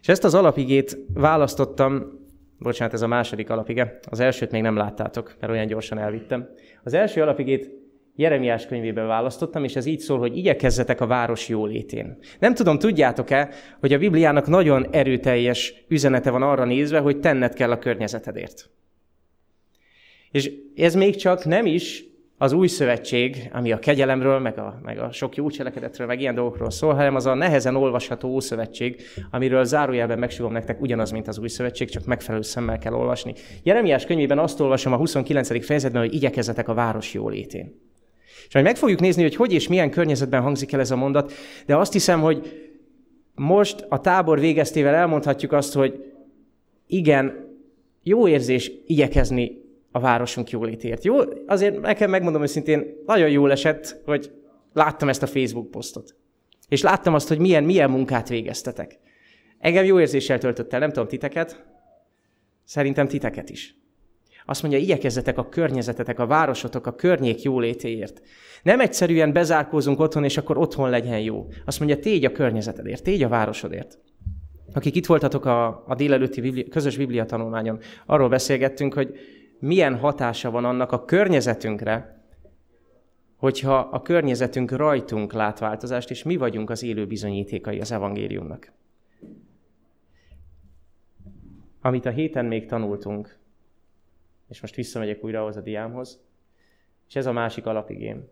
és 0.00 0.08
ezt 0.08 0.24
az 0.24 0.34
alapigét 0.34 0.98
választottam, 1.14 2.20
bocsánat, 2.58 2.94
ez 2.94 3.02
a 3.02 3.06
második 3.06 3.50
alapige, 3.50 3.98
az 4.10 4.20
elsőt 4.20 4.50
még 4.50 4.62
nem 4.62 4.76
láttátok, 4.76 5.36
mert 5.40 5.52
olyan 5.52 5.66
gyorsan 5.66 5.98
elvittem. 5.98 6.48
Az 6.82 6.94
első 6.94 7.22
alapigét 7.22 7.70
Jeremiás 8.16 8.66
könyvéből 8.66 9.06
választottam, 9.06 9.64
és 9.64 9.76
ez 9.76 9.86
így 9.86 9.98
szól, 9.98 10.18
hogy 10.18 10.36
igyekezzetek 10.36 11.00
a 11.00 11.06
város 11.06 11.48
jólétén. 11.48 12.18
Nem 12.38 12.54
tudom, 12.54 12.78
tudjátok-e, 12.78 13.48
hogy 13.80 13.92
a 13.92 13.98
Bibliának 13.98 14.46
nagyon 14.46 14.86
erőteljes 14.90 15.84
üzenete 15.88 16.30
van 16.30 16.42
arra 16.42 16.64
nézve, 16.64 16.98
hogy 16.98 17.20
tenned 17.20 17.54
kell 17.54 17.70
a 17.70 17.78
környezetedért. 17.78 18.70
És 20.32 20.52
ez 20.74 20.94
még 20.94 21.16
csak 21.16 21.44
nem 21.44 21.66
is 21.66 22.04
az 22.42 22.52
új 22.52 22.66
szövetség, 22.66 23.50
ami 23.52 23.72
a 23.72 23.78
kegyelemről, 23.78 24.38
meg 24.38 24.58
a, 24.58 24.80
meg 24.82 24.98
a 24.98 25.12
sok 25.12 25.36
jó 25.36 25.50
cselekedetről, 25.50 26.06
meg 26.06 26.20
ilyen 26.20 26.34
dolgokról 26.34 26.70
szól, 26.70 26.94
hanem 26.94 27.14
az 27.14 27.26
a 27.26 27.34
nehezen 27.34 27.76
olvasható 27.76 28.40
szövetség, 28.40 29.02
amiről 29.30 29.64
zárójelben 29.64 30.18
megsúgom 30.18 30.52
nektek 30.52 30.80
ugyanaz, 30.80 31.10
mint 31.10 31.28
az 31.28 31.38
új 31.38 31.48
szövetség, 31.48 31.90
csak 31.90 32.04
megfelelő 32.04 32.42
szemmel 32.42 32.78
kell 32.78 32.92
olvasni. 32.92 33.34
Jeremiás 33.62 34.04
könyvében 34.04 34.38
azt 34.38 34.60
olvasom 34.60 34.92
a 34.92 34.96
29. 34.96 35.64
fejezetben, 35.64 36.02
hogy 36.02 36.14
igyekezzetek 36.14 36.68
a 36.68 36.74
város 36.74 37.14
jólétén. 37.14 37.80
És 38.46 38.54
majd 38.54 38.66
meg 38.66 38.76
fogjuk 38.76 39.00
nézni, 39.00 39.22
hogy 39.22 39.36
hogy 39.36 39.52
és 39.52 39.68
milyen 39.68 39.90
környezetben 39.90 40.42
hangzik 40.42 40.72
el 40.72 40.80
ez 40.80 40.90
a 40.90 40.96
mondat, 40.96 41.32
de 41.66 41.76
azt 41.76 41.92
hiszem, 41.92 42.20
hogy 42.20 42.70
most 43.34 43.86
a 43.88 44.00
tábor 44.00 44.40
végeztével 44.40 44.94
elmondhatjuk 44.94 45.52
azt, 45.52 45.74
hogy 45.74 46.12
igen, 46.86 47.50
jó 48.02 48.28
érzés 48.28 48.72
igyekezni 48.86 49.61
a 49.92 50.00
városunk 50.00 50.50
jólétért. 50.50 51.04
Jó, 51.04 51.18
azért 51.46 51.80
nekem 51.80 52.10
megmondom 52.10 52.42
őszintén, 52.42 52.96
nagyon 53.06 53.30
jól 53.30 53.50
esett, 53.50 54.00
hogy 54.04 54.32
láttam 54.72 55.08
ezt 55.08 55.22
a 55.22 55.26
Facebook 55.26 55.70
posztot. 55.70 56.14
És 56.68 56.82
láttam 56.82 57.14
azt, 57.14 57.28
hogy 57.28 57.38
milyen, 57.38 57.64
milyen 57.64 57.90
munkát 57.90 58.28
végeztetek. 58.28 58.98
Engem 59.58 59.84
jó 59.84 60.00
érzéssel 60.00 60.38
töltött 60.38 60.72
el, 60.72 60.80
nem 60.80 60.90
tudom 60.90 61.08
titeket, 61.08 61.64
szerintem 62.64 63.08
titeket 63.08 63.50
is. 63.50 63.76
Azt 64.46 64.62
mondja, 64.62 64.80
igyekezzetek 64.80 65.38
a 65.38 65.48
környezetetek, 65.48 66.18
a 66.18 66.26
városotok, 66.26 66.86
a 66.86 66.94
környék 66.94 67.42
jólétéért. 67.42 68.22
Nem 68.62 68.80
egyszerűen 68.80 69.32
bezárkózunk 69.32 70.00
otthon, 70.00 70.24
és 70.24 70.36
akkor 70.36 70.58
otthon 70.58 70.90
legyen 70.90 71.20
jó. 71.20 71.46
Azt 71.64 71.78
mondja, 71.78 71.98
tégy 71.98 72.24
a 72.24 72.32
környezetedért, 72.32 73.02
tégy 73.02 73.22
a 73.22 73.28
városodért. 73.28 73.98
Akik 74.72 74.96
itt 74.96 75.06
voltatok 75.06 75.44
a, 75.44 75.84
a 75.86 75.94
délelőtti 75.94 76.40
biblia, 76.40 76.64
közös 76.70 76.96
biblia 76.96 77.24
tanulmányon, 77.24 77.78
arról 78.06 78.28
beszélgettünk, 78.28 78.94
hogy 78.94 79.14
milyen 79.62 79.98
hatása 79.98 80.50
van 80.50 80.64
annak 80.64 80.92
a 80.92 81.04
környezetünkre, 81.04 82.24
hogyha 83.36 83.78
a 83.78 84.02
környezetünk 84.02 84.70
rajtunk 84.70 85.32
lát 85.32 85.58
változást, 85.58 86.10
és 86.10 86.22
mi 86.22 86.36
vagyunk 86.36 86.70
az 86.70 86.82
élő 86.82 87.06
bizonyítékai 87.06 87.80
az 87.80 87.92
evangéliumnak. 87.92 88.72
Amit 91.80 92.06
a 92.06 92.10
héten 92.10 92.44
még 92.44 92.66
tanultunk, 92.66 93.38
és 94.48 94.60
most 94.60 94.74
visszamegyek 94.74 95.24
újra 95.24 95.40
ahhoz 95.40 95.56
a 95.56 95.60
diámhoz, 95.60 96.20
és 97.08 97.16
ez 97.16 97.26
a 97.26 97.32
másik 97.32 97.66
alapigém. 97.66 98.28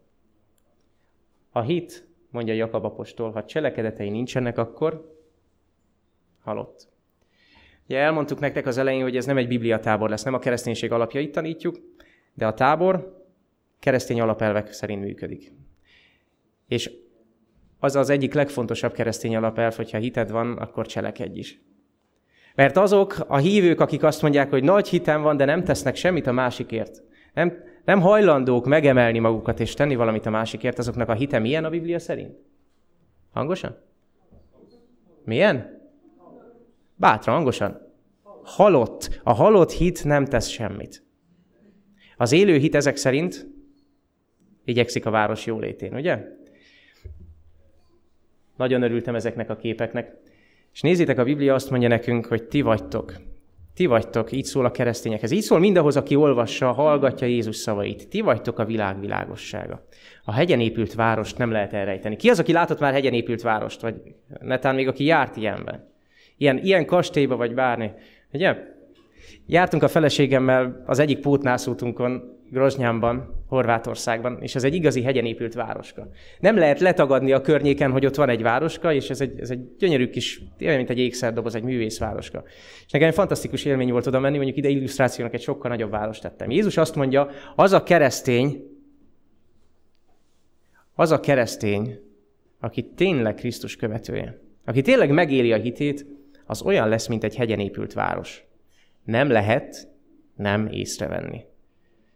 A 1.51 1.61
hit, 1.61 2.09
mondja 2.31 2.55
Jakab 2.55 2.85
apostol, 2.85 3.31
ha 3.31 3.45
cselekedetei 3.45 4.11
nincsenek, 4.11 4.59
akkor 4.59 5.17
halott. 6.41 6.89
Ugye 7.91 7.99
elmondtuk 7.99 8.41
nektek 8.41 8.67
az 8.67 8.79
elején, 8.79 9.03
hogy 9.03 9.17
ez 9.17 9.27
nem 9.27 9.37
egy 9.37 9.49
bibliatábor 9.49 10.09
lesz, 10.09 10.23
nem 10.23 10.35
a 10.35 10.39
kereszténység 10.39 10.93
alapjait 10.93 11.33
tanítjuk, 11.33 11.77
de 12.35 12.47
a 12.47 12.55
tábor 12.55 13.25
keresztény 13.81 14.21
alapelvek 14.21 14.73
szerint 14.73 15.03
működik. 15.03 15.53
És 16.69 16.91
az 17.79 17.97
az 17.97 18.11
egyik 18.11 18.35
legfontosabb 18.35 18.93
keresztény 18.93 19.37
alapelv, 19.37 19.75
hogyha 19.75 19.99
hited 19.99 20.31
van, 20.31 20.59
akkor 20.59 20.87
cselekedj 20.87 21.39
is. 21.39 21.61
Mert 22.55 22.77
azok 22.77 23.25
a 23.29 23.37
hívők, 23.37 23.81
akik 23.81 24.03
azt 24.03 24.23
mondják, 24.23 24.51
hogy 24.51 24.65
nagy 24.65 24.89
hitem 24.89 25.23
van, 25.23 25.37
de 25.37 25.45
nem 25.45 25.65
tesznek 25.65 25.97
semmit 25.97 26.27
a 26.27 26.33
másikért, 26.33 27.03
nem, 27.35 27.63
nem 27.85 28.01
hajlandók 28.01 28.67
megemelni 28.67 29.19
magukat 29.19 29.61
és 29.61 29.75
tenni 29.75 29.95
valamit 29.95 30.27
a 30.27 30.31
másikért, 30.31 30.79
azoknak 30.79 31.09
a 31.09 31.15
hite 31.15 31.39
milyen 31.39 31.65
a 31.65 31.71
Biblia 31.71 31.99
szerint? 31.99 32.39
Hangosan? 33.33 33.77
Milyen? 35.25 35.80
Bátran, 37.01 37.35
hangosan. 37.35 37.81
Halott. 38.43 39.21
A 39.23 39.33
halott 39.33 39.73
hit 39.73 40.05
nem 40.05 40.25
tesz 40.25 40.49
semmit. 40.49 41.05
Az 42.17 42.33
élő 42.33 42.57
hit 42.57 42.75
ezek 42.75 42.97
szerint 42.97 43.47
igyekszik 44.65 45.07
a 45.07 45.11
város 45.11 45.47
jólétén, 45.47 45.95
ugye? 45.95 46.19
Nagyon 48.57 48.83
örültem 48.83 49.15
ezeknek 49.15 49.51
a 49.51 49.57
képeknek. 49.57 50.17
És 50.73 50.81
nézzétek, 50.81 51.19
a 51.19 51.25
Biblia 51.25 51.55
azt 51.55 51.71
mondja 51.71 51.89
nekünk, 51.89 52.27
hogy 52.27 52.43
ti 52.43 52.61
vagytok. 52.61 53.15
Ti 53.75 53.87
vagytok, 53.87 54.33
így 54.33 54.45
szól 54.45 54.65
a 54.65 54.71
keresztényekhez. 54.71 55.31
Így 55.31 55.43
szól 55.43 55.59
mindahhoz, 55.59 55.97
aki 55.97 56.17
olvassa, 56.17 56.73
hallgatja 56.73 57.27
Jézus 57.27 57.57
szavait. 57.57 58.09
Ti 58.09 58.21
vagytok 58.21 58.59
a 58.59 58.65
világ 58.65 59.01
világossága. 59.01 59.87
A 60.25 60.33
hegyen 60.33 60.61
épült 60.61 60.95
várost 60.95 61.39
nem 61.39 61.51
lehet 61.51 61.73
elrejteni. 61.73 62.17
Ki 62.17 62.29
az, 62.29 62.39
aki 62.39 62.53
látott 62.53 62.81
már 62.81 62.93
hegyen 62.93 63.13
épült 63.13 63.43
várost? 63.43 63.81
Vagy 63.81 64.03
netán 64.41 64.75
még 64.75 64.89
aki 64.89 65.05
járt 65.05 65.37
ilyenben? 65.37 65.90
Ilyen, 66.41 66.59
ilyen 66.59 66.87
kastélyba 66.87 67.37
vagy 67.37 67.55
bárni. 67.55 67.93
Ugye? 68.33 68.57
Jártunk 69.47 69.83
a 69.83 69.89
feleségemmel 69.89 70.83
az 70.87 70.99
egyik 70.99 71.19
pótnászútunkon, 71.19 72.39
Groznyánban, 72.51 73.45
Horvátországban, 73.47 74.39
és 74.43 74.55
ez 74.55 74.65
egy 74.65 74.75
igazi 74.75 75.03
hegyen 75.03 75.25
épült 75.25 75.55
városka. 75.55 76.09
Nem 76.39 76.57
lehet 76.57 76.81
letagadni 76.81 77.33
a 77.33 77.41
környéken, 77.41 77.91
hogy 77.91 78.07
ott 78.07 78.15
van 78.15 78.29
egy 78.29 78.43
városka, 78.43 78.93
és 78.93 79.11
ez 79.11 79.21
egy, 79.21 79.41
ez 79.41 79.51
egy 79.51 79.77
gyönyörű 79.79 80.09
kis, 80.09 80.43
tényleg 80.57 80.77
mint 80.77 80.91
egy 80.91 80.99
ékszerdoboz, 80.99 81.55
egy 81.55 81.63
művészvároska. 81.63 82.43
És 82.87 82.93
nekem 82.93 83.11
fantasztikus 83.11 83.65
élmény 83.65 83.91
volt 83.91 84.07
oda 84.07 84.21
menni, 84.21 84.37
mondjuk 84.37 84.57
ide 84.57 84.69
illusztrációnak 84.69 85.35
egy 85.35 85.43
sokkal 85.43 85.71
nagyobb 85.71 85.91
várost 85.91 86.23
tettem. 86.23 86.51
Jézus 86.51 86.77
azt 86.77 86.95
mondja, 86.95 87.29
az 87.57 87.73
a 87.73 87.83
keresztény, 87.83 88.63
az 90.95 91.11
a 91.11 91.21
keresztény, 91.21 91.99
aki 92.61 92.85
tényleg 92.97 93.35
Krisztus 93.35 93.77
követője, 93.77 94.41
aki 94.65 94.83
tényleg 94.83 95.11
megéli 95.11 95.53
a 95.53 95.57
hitét, 95.57 96.07
az 96.51 96.63
olyan 96.63 96.89
lesz, 96.89 97.07
mint 97.07 97.25
egy 97.25 97.37
hegyen 97.37 97.61
épült 97.61 97.93
város. 97.93 98.45
Nem 99.05 99.31
lehet 99.31 99.89
nem 100.37 100.67
észrevenni. 100.67 101.45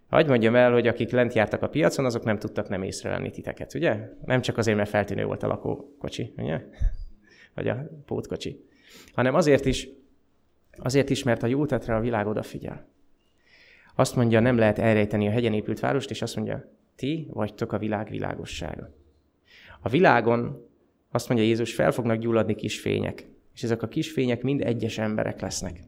Hagy 0.09 0.27
mondjam 0.27 0.55
el, 0.55 0.73
hogy 0.73 0.87
akik 0.87 1.11
lent 1.11 1.33
jártak 1.33 1.63
a 1.63 1.69
piacon, 1.69 2.05
azok 2.05 2.25
nem 2.25 2.39
tudtak 2.39 2.69
nem 2.69 2.83
észrevenni 2.83 3.31
titeket, 3.31 3.75
ugye? 3.75 4.09
Nem 4.25 4.41
csak 4.41 4.59
azért, 4.59 4.77
mert 4.77 4.89
feltűnő 4.89 5.25
volt 5.25 5.43
a 5.43 5.47
lakókocsi, 5.47 6.33
ugye? 6.37 6.61
Vagy 7.55 7.69
a 7.69 7.89
pótkocsi. 8.07 8.65
Hanem 9.13 9.35
azért 9.35 9.65
is, 9.65 9.89
azért 10.77 11.11
is, 11.11 11.23
mert 11.23 11.43
a 11.43 11.47
jó 11.47 11.67
tetre 11.67 11.95
a 11.95 12.01
világ 12.01 12.27
odafigyel. 12.27 12.87
Azt 13.95 14.17
mondja, 14.17 14.41
nem 14.41 14.59
lehet 14.59 14.79
elrejteni 14.79 15.29
a 15.29 15.31
hegyen 15.31 15.53
épült 15.53 15.81
várost, 15.81 16.11
és 16.11 16.23
azt 16.23 16.37
mondja, 16.37 16.71
ti 16.97 17.29
vagytok 17.31 17.73
a 17.73 17.79
világ 17.79 18.11
világossága. 18.11 18.91
A 19.81 19.89
világon, 19.89 20.69
azt 21.11 21.29
mondja 21.29 21.47
Jézus, 21.47 21.75
fel 21.75 21.93
fognak 21.93 22.19
gyulladni 22.19 22.55
kis 22.55 22.81
fények, 22.81 23.33
és 23.55 23.63
ezek 23.63 23.83
a 23.83 23.89
kis 23.89 24.11
fények 24.11 24.43
mind 24.43 24.61
egyes 24.61 24.99
emberek 24.99 25.41
lesznek. 25.41 25.81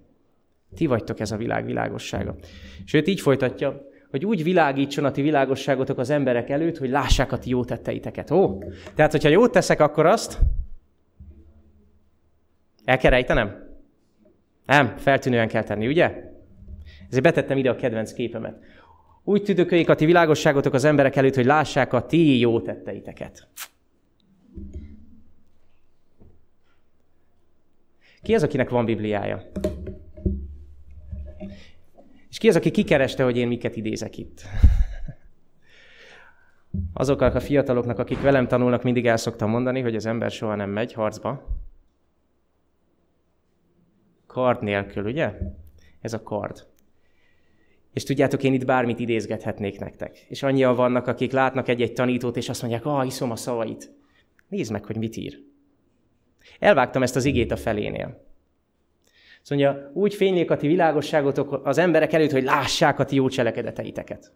Ti 0.74 0.86
vagytok 0.86 1.20
ez 1.20 1.30
a 1.30 1.36
világ 1.36 1.64
világossága. 1.64 2.36
Sőt, 2.84 3.08
így 3.08 3.20
folytatja, 3.20 3.88
hogy 4.10 4.24
úgy 4.24 4.42
világítson 4.42 5.04
a 5.04 5.10
ti 5.10 5.22
világosságotok 5.22 5.98
az 5.98 6.10
emberek 6.10 6.50
előtt, 6.50 6.78
hogy 6.78 6.90
lássák 6.90 7.32
a 7.32 7.38
ti 7.38 7.50
jó 7.50 7.64
tetteiteket. 7.64 8.30
Ó, 8.30 8.62
tehát, 8.94 9.10
hogyha 9.10 9.28
jót 9.28 9.52
teszek, 9.52 9.80
akkor 9.80 10.06
azt 10.06 10.38
el 12.84 12.98
kell 12.98 13.10
rejtenem? 13.10 13.64
Nem, 14.66 14.96
feltűnően 14.96 15.48
kell 15.48 15.62
tenni, 15.62 15.86
ugye? 15.86 16.34
Ezért 17.08 17.22
betettem 17.22 17.58
ide 17.58 17.70
a 17.70 17.76
kedvenc 17.76 18.12
képemet. 18.12 18.58
Úgy 19.24 19.42
tüdököljék 19.42 19.88
a 19.88 19.94
ti 19.94 20.04
világosságotok 20.04 20.74
az 20.74 20.84
emberek 20.84 21.16
előtt, 21.16 21.34
hogy 21.34 21.44
lássák 21.44 21.92
a 21.92 22.06
ti 22.06 22.38
jó 22.38 22.60
tetteiteket. 22.60 23.48
Ki 28.22 28.34
az, 28.34 28.42
akinek 28.42 28.70
van 28.70 28.84
Bibliája? 28.84 29.50
És 32.28 32.38
ki 32.38 32.48
az, 32.48 32.56
aki 32.56 32.70
kikereste, 32.70 33.24
hogy 33.24 33.36
én 33.36 33.48
miket 33.48 33.76
idézek 33.76 34.18
itt? 34.18 34.42
Azoknak 36.92 37.34
a 37.34 37.40
fiataloknak, 37.40 37.98
akik 37.98 38.20
velem 38.20 38.48
tanulnak, 38.48 38.82
mindig 38.82 39.06
el 39.06 39.16
szoktam 39.16 39.50
mondani, 39.50 39.80
hogy 39.80 39.96
az 39.96 40.06
ember 40.06 40.30
soha 40.30 40.54
nem 40.54 40.70
megy 40.70 40.92
harcba. 40.92 41.46
Kard 44.26 44.62
nélkül, 44.62 45.04
ugye? 45.04 45.32
Ez 46.00 46.12
a 46.12 46.22
kard. 46.22 46.66
És 47.92 48.04
tudjátok, 48.04 48.42
én 48.42 48.52
itt 48.52 48.64
bármit 48.64 48.98
idézgethetnék 48.98 49.78
nektek. 49.78 50.26
És 50.28 50.42
annyian 50.42 50.74
vannak, 50.74 51.06
akik 51.06 51.32
látnak 51.32 51.68
egy-egy 51.68 51.92
tanítót, 51.92 52.36
és 52.36 52.48
azt 52.48 52.62
mondják, 52.62 52.86
ah, 52.86 53.06
iszom 53.06 53.30
a 53.30 53.36
szavait. 53.36 53.94
Nézd 54.48 54.72
meg, 54.72 54.84
hogy 54.84 54.96
mit 54.96 55.16
ír. 55.16 55.45
Elvágtam 56.58 57.02
ezt 57.02 57.16
az 57.16 57.24
igét 57.24 57.50
a 57.50 57.56
felénél. 57.56 58.24
Azt 59.40 59.50
mondja, 59.50 59.90
úgy 59.94 60.14
fénylik 60.14 60.50
a 60.50 60.56
ti 60.56 60.66
világosságotok 60.66 61.60
az 61.66 61.78
emberek 61.78 62.12
előtt, 62.12 62.30
hogy 62.30 62.42
lássák 62.42 62.98
a 62.98 63.04
ti 63.04 63.14
jó 63.14 63.28
cselekedeteiteket. 63.28 64.32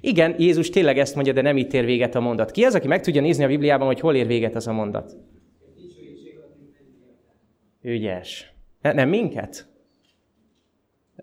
Igen, 0.00 0.34
Jézus 0.38 0.70
tényleg 0.70 0.98
ezt 0.98 1.14
mondja, 1.14 1.32
de 1.32 1.40
nem 1.40 1.56
itt 1.56 1.72
ér 1.72 1.84
véget 1.84 2.14
a 2.14 2.20
mondat. 2.20 2.50
Ki 2.50 2.64
az, 2.64 2.74
aki 2.74 2.86
meg 2.86 3.02
tudja 3.02 3.20
nézni 3.20 3.44
a 3.44 3.48
Bibliában, 3.48 3.86
hogy 3.86 4.00
hol 4.00 4.14
ér 4.14 4.26
véget 4.26 4.54
az 4.54 4.66
a 4.66 4.72
mondat? 4.72 5.16
Ügyes. 7.82 8.52
Ne, 8.80 8.92
nem 8.92 9.08
minket? 9.08 9.68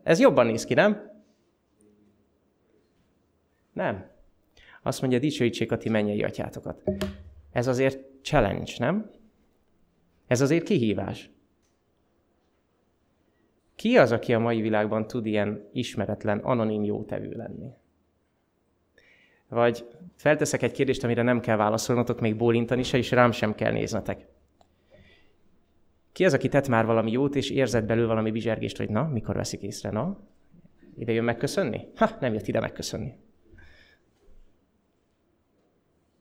Ez 0.04 0.20
jobban 0.20 0.46
néz 0.46 0.66
ki, 0.66 0.74
nem? 0.74 1.12
Nem. 3.74 4.12
Azt 4.84 5.02
mondja, 5.02 5.20
dicsőítsék 5.20 5.72
a 5.72 5.78
ti 5.78 5.90
mennyei 5.90 6.24
atyátokat. 6.24 6.82
Ez 7.52 7.68
azért 7.68 8.00
challenge, 8.22 8.72
nem? 8.78 9.10
Ez 10.28 10.42
azért 10.42 10.64
kihívás. 10.64 11.30
Ki 13.76 13.98
az, 13.98 14.12
aki 14.12 14.34
a 14.34 14.40
mai 14.40 14.62
világban 14.62 15.08
tud 15.08 15.26
ilyen 15.26 15.70
ismeretlen, 15.74 16.40
anonim 16.40 16.84
jótevő 16.84 17.32
lenni? 17.32 17.74
Vagy 19.48 19.88
felteszek 20.16 20.62
egy 20.62 20.72
kérdést, 20.72 21.04
amire 21.04 21.22
nem 21.22 21.40
kell 21.40 21.58
válaszolnotok, 21.58 22.20
még 22.20 22.36
bólintani 22.36 22.84
se, 22.84 22.98
és 22.98 23.12
rám 23.12 23.32
sem 23.32 23.56
kell 23.56 23.72
néznetek. 23.72 24.26
Ki 26.12 26.26
az, 26.26 26.34
aki 26.34 26.48
tett 26.48 26.68
már 26.68 26.86
valami 26.86 27.12
jót, 27.12 27.36
és 27.36 27.50
érzett 27.50 27.86
belül 27.86 28.08
valami 28.08 28.32
bizsergést, 28.32 28.78
hogy 28.78 28.90
na, 28.90 29.08
mikor 29.08 29.36
veszik 29.36 29.62
észre, 29.62 29.90
na? 29.90 30.20
Ide 30.98 31.12
jön 31.12 31.24
megköszönni? 31.24 31.88
Ha, 31.96 32.10
nem 32.20 32.34
jött 32.34 32.48
ide 32.48 32.60
megköszönni. 32.60 33.14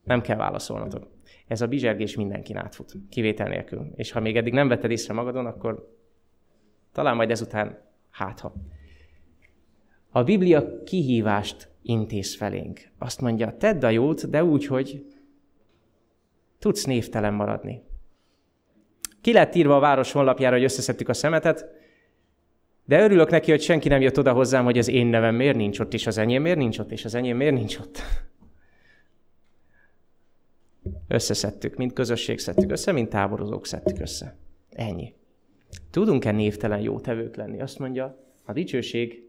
Nem 0.05 0.21
kell 0.21 0.37
válaszolnotok. 0.37 1.11
Ez 1.47 1.61
a 1.61 1.67
bizsergés 1.67 2.17
mindenkin 2.17 2.57
átfut, 2.57 2.95
kivétel 3.11 3.49
nélkül. 3.49 3.93
És 3.95 4.13
ha 4.13 4.21
még 4.21 4.37
eddig 4.37 4.53
nem 4.53 4.69
vetted 4.69 4.91
észre 4.91 5.15
magadon, 5.15 5.47
akkor 5.47 5.97
talán 6.93 7.17
majd 7.17 7.31
ezután 7.31 7.79
hátha. 8.11 8.53
A 10.11 10.23
Biblia 10.23 10.83
kihívást 10.83 11.69
intéz 11.83 12.37
felénk. 12.37 12.81
Azt 12.99 13.21
mondja, 13.21 13.57
tedd 13.57 13.85
a 13.85 13.91
jót, 13.91 14.31
de 14.31 14.45
úgy, 14.45 14.67
hogy 14.67 15.07
tudsz 16.59 16.85
névtelen 16.85 17.35
maradni. 17.35 17.83
Ki 19.21 19.33
lett 19.33 19.55
írva 19.55 19.77
a 19.77 19.81
város 19.81 20.13
honlapjára, 20.13 20.55
hogy 20.55 20.65
összeszedtük 20.65 21.09
a 21.09 21.13
szemetet, 21.13 21.67
de 22.85 23.03
örülök 23.03 23.31
neki, 23.31 23.51
hogy 23.51 23.61
senki 23.61 23.89
nem 23.89 24.01
jött 24.01 24.19
oda 24.19 24.33
hozzám, 24.33 24.65
hogy 24.65 24.79
az 24.79 24.89
én 24.89 25.07
nevem 25.07 25.35
miért 25.35 25.57
nincs 25.57 25.79
ott, 25.79 25.95
és 25.95 26.07
az 26.07 26.19
enyém 26.19 26.43
miért 26.43 26.59
nincs 26.59 26.79
ott, 26.79 26.91
és 26.91 27.05
az 27.05 27.15
enyém 27.15 27.37
miért 27.37 27.55
nincs 27.55 27.79
ott. 27.79 28.03
Összeszedtük, 31.13 31.77
mint 31.77 31.93
közösség 31.93 32.39
szedtük 32.39 32.71
össze, 32.71 32.93
mint 32.93 33.09
táborozók 33.09 33.67
szedtük 33.67 34.01
össze. 34.01 34.37
Ennyi. 34.71 35.15
Tudunk-e 35.91 36.31
névtelen 36.31 36.81
jó 36.81 37.01
tevők 37.01 37.37
lenni? 37.37 37.61
Azt 37.61 37.79
mondja, 37.79 38.19
a 38.45 38.53
dicsőség 38.53 39.29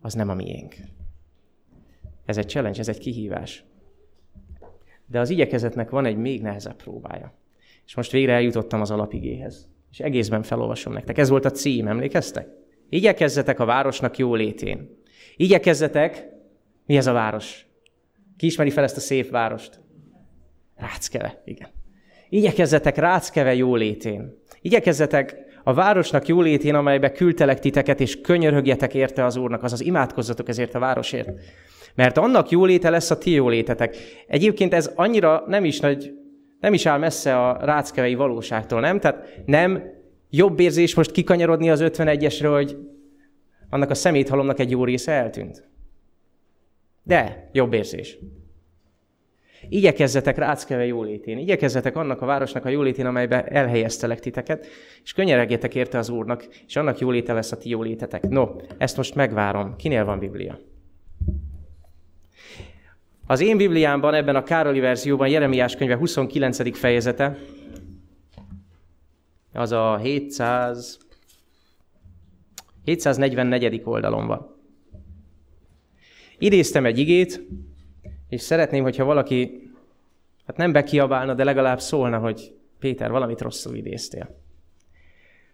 az 0.00 0.14
nem 0.14 0.28
a 0.28 0.34
miénk. 0.34 0.74
Ez 2.24 2.36
egy 2.36 2.48
challenge, 2.48 2.78
ez 2.78 2.88
egy 2.88 2.98
kihívás. 2.98 3.64
De 5.06 5.20
az 5.20 5.30
igyekezetnek 5.30 5.90
van 5.90 6.04
egy 6.04 6.16
még 6.16 6.42
nehezebb 6.42 6.76
próbája. 6.76 7.32
És 7.86 7.94
most 7.94 8.12
végre 8.12 8.32
eljutottam 8.32 8.80
az 8.80 8.90
alapigéhez. 8.90 9.68
És 9.90 10.00
egészben 10.00 10.42
felolvasom 10.42 10.92
nektek. 10.92 11.18
Ez 11.18 11.28
volt 11.28 11.44
a 11.44 11.50
cím, 11.50 11.88
emlékeztek? 11.88 12.48
Igyekezzetek 12.88 13.60
a 13.60 13.64
városnak 13.64 14.16
jó 14.16 14.34
létén. 14.34 14.98
Igyekezzetek, 15.36 16.28
mi 16.86 16.96
ez 16.96 17.06
a 17.06 17.12
város? 17.12 17.66
Ki 18.36 18.46
ismeri 18.46 18.70
fel 18.70 18.84
ezt 18.84 18.96
a 18.96 19.00
szép 19.00 19.30
várost? 19.30 19.81
Ráckeve, 20.82 21.42
igen. 21.44 21.68
Igyekezzetek 22.28 22.96
Ráckeve 22.96 23.54
jó 23.54 23.74
létén. 23.76 24.38
Igyekezzetek 24.60 25.36
a 25.64 25.74
városnak 25.74 26.26
jó 26.26 26.40
létén, 26.40 26.74
amelybe 26.74 27.12
küldtelek 27.12 27.58
titeket, 27.58 28.00
és 28.00 28.20
könyörögjetek 28.20 28.94
érte 28.94 29.24
az 29.24 29.36
Úrnak, 29.36 29.62
azaz 29.62 29.80
imádkozzatok 29.80 30.48
ezért 30.48 30.74
a 30.74 30.78
városért. 30.78 31.30
Mert 31.94 32.18
annak 32.18 32.50
jó 32.50 32.64
léte 32.64 32.90
lesz 32.90 33.10
a 33.10 33.18
ti 33.18 33.30
jó 33.30 33.48
létetek. 33.48 33.96
Egyébként 34.26 34.74
ez 34.74 34.90
annyira 34.94 35.44
nem 35.46 35.64
is 35.64 35.80
nagy 35.80 36.12
nem 36.60 36.74
is 36.74 36.86
áll 36.86 36.98
messze 36.98 37.48
a 37.48 37.64
ráckevei 37.64 38.14
valóságtól, 38.14 38.80
nem? 38.80 39.00
Tehát 39.00 39.42
nem 39.46 39.82
jobb 40.30 40.60
érzés 40.60 40.94
most 40.94 41.10
kikanyarodni 41.10 41.70
az 41.70 41.80
51-esre, 41.82 42.48
hogy 42.52 42.76
annak 43.70 43.90
a 43.90 43.94
szeméthalomnak 43.94 44.58
egy 44.58 44.70
jó 44.70 44.84
része 44.84 45.12
eltűnt. 45.12 45.68
De 47.02 47.48
jobb 47.52 47.72
érzés. 47.72 48.18
Igyekezzetek 49.68 50.36
Ráckeve 50.36 50.86
jólétén, 50.86 51.38
igyekezzetek 51.38 51.96
annak 51.96 52.22
a 52.22 52.26
városnak 52.26 52.64
a 52.64 52.68
jólétén, 52.68 53.06
amelybe 53.06 53.44
elhelyeztelek 53.44 54.20
titeket, 54.20 54.66
és 55.02 55.12
könnyeregjetek 55.12 55.74
érte 55.74 55.98
az 55.98 56.08
Úrnak, 56.08 56.46
és 56.66 56.76
annak 56.76 56.98
jóléte 56.98 57.32
lesz 57.32 57.52
a 57.52 57.56
ti 57.56 57.68
jólétetek. 57.68 58.28
No, 58.28 58.48
ezt 58.78 58.96
most 58.96 59.14
megvárom. 59.14 59.76
Kinél 59.76 60.04
van 60.04 60.18
Biblia? 60.18 60.58
Az 63.26 63.40
én 63.40 63.56
Bibliámban, 63.56 64.14
ebben 64.14 64.36
a 64.36 64.42
Károli 64.42 64.80
verzióban, 64.80 65.28
Jeremiás 65.28 65.76
könyve 65.76 65.96
29. 65.96 66.78
fejezete, 66.78 67.38
az 69.52 69.72
a 69.72 69.96
700, 69.96 70.98
744. 72.84 73.80
oldalon 73.84 74.26
van. 74.26 74.56
Idéztem 76.38 76.86
egy 76.86 76.98
igét, 76.98 77.46
és 78.32 78.40
szeretném, 78.40 78.82
hogyha 78.82 79.04
valaki, 79.04 79.70
hát 80.46 80.56
nem 80.56 80.72
bekiabálna, 80.72 81.34
de 81.34 81.44
legalább 81.44 81.80
szólna, 81.80 82.18
hogy 82.18 82.54
Péter, 82.78 83.10
valamit 83.10 83.40
rosszul 83.40 83.74
idéztél. 83.74 84.36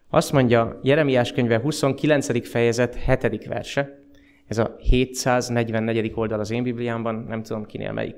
Azt 0.09 0.33
mondja 0.33 0.81
Jeremiás 0.83 1.33
könyve 1.33 1.59
29. 1.59 2.49
fejezet 2.49 2.95
7. 2.95 3.47
verse, 3.47 4.03
ez 4.47 4.59
a 4.59 4.77
744. 4.79 6.13
oldal 6.15 6.41
az 6.41 6.51
én 6.51 6.63
Bibliámban, 6.63 7.15
nem 7.15 7.43
tudom 7.43 7.67
kinél 7.67 7.93
melyik. 7.93 8.17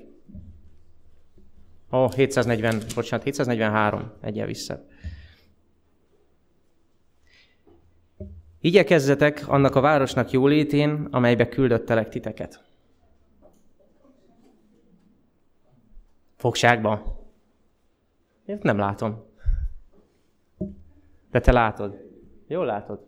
Ó, 1.92 1.98
oh, 1.98 2.12
740, 2.12 2.82
bocsánat, 2.94 3.24
743, 3.24 4.12
egyel 4.20 4.46
vissza. 4.46 4.86
Igyekezzetek 8.60 9.44
annak 9.48 9.74
a 9.74 9.80
városnak 9.80 10.30
jólétén, 10.30 11.08
amelybe 11.10 11.48
küldöttelek 11.48 12.08
titeket. 12.08 12.69
Fogságba? 16.40 17.18
Én 18.46 18.58
nem 18.62 18.78
látom. 18.78 19.22
De 21.30 21.40
te 21.40 21.52
látod. 21.52 21.96
Jól 22.46 22.66
látod. 22.66 23.06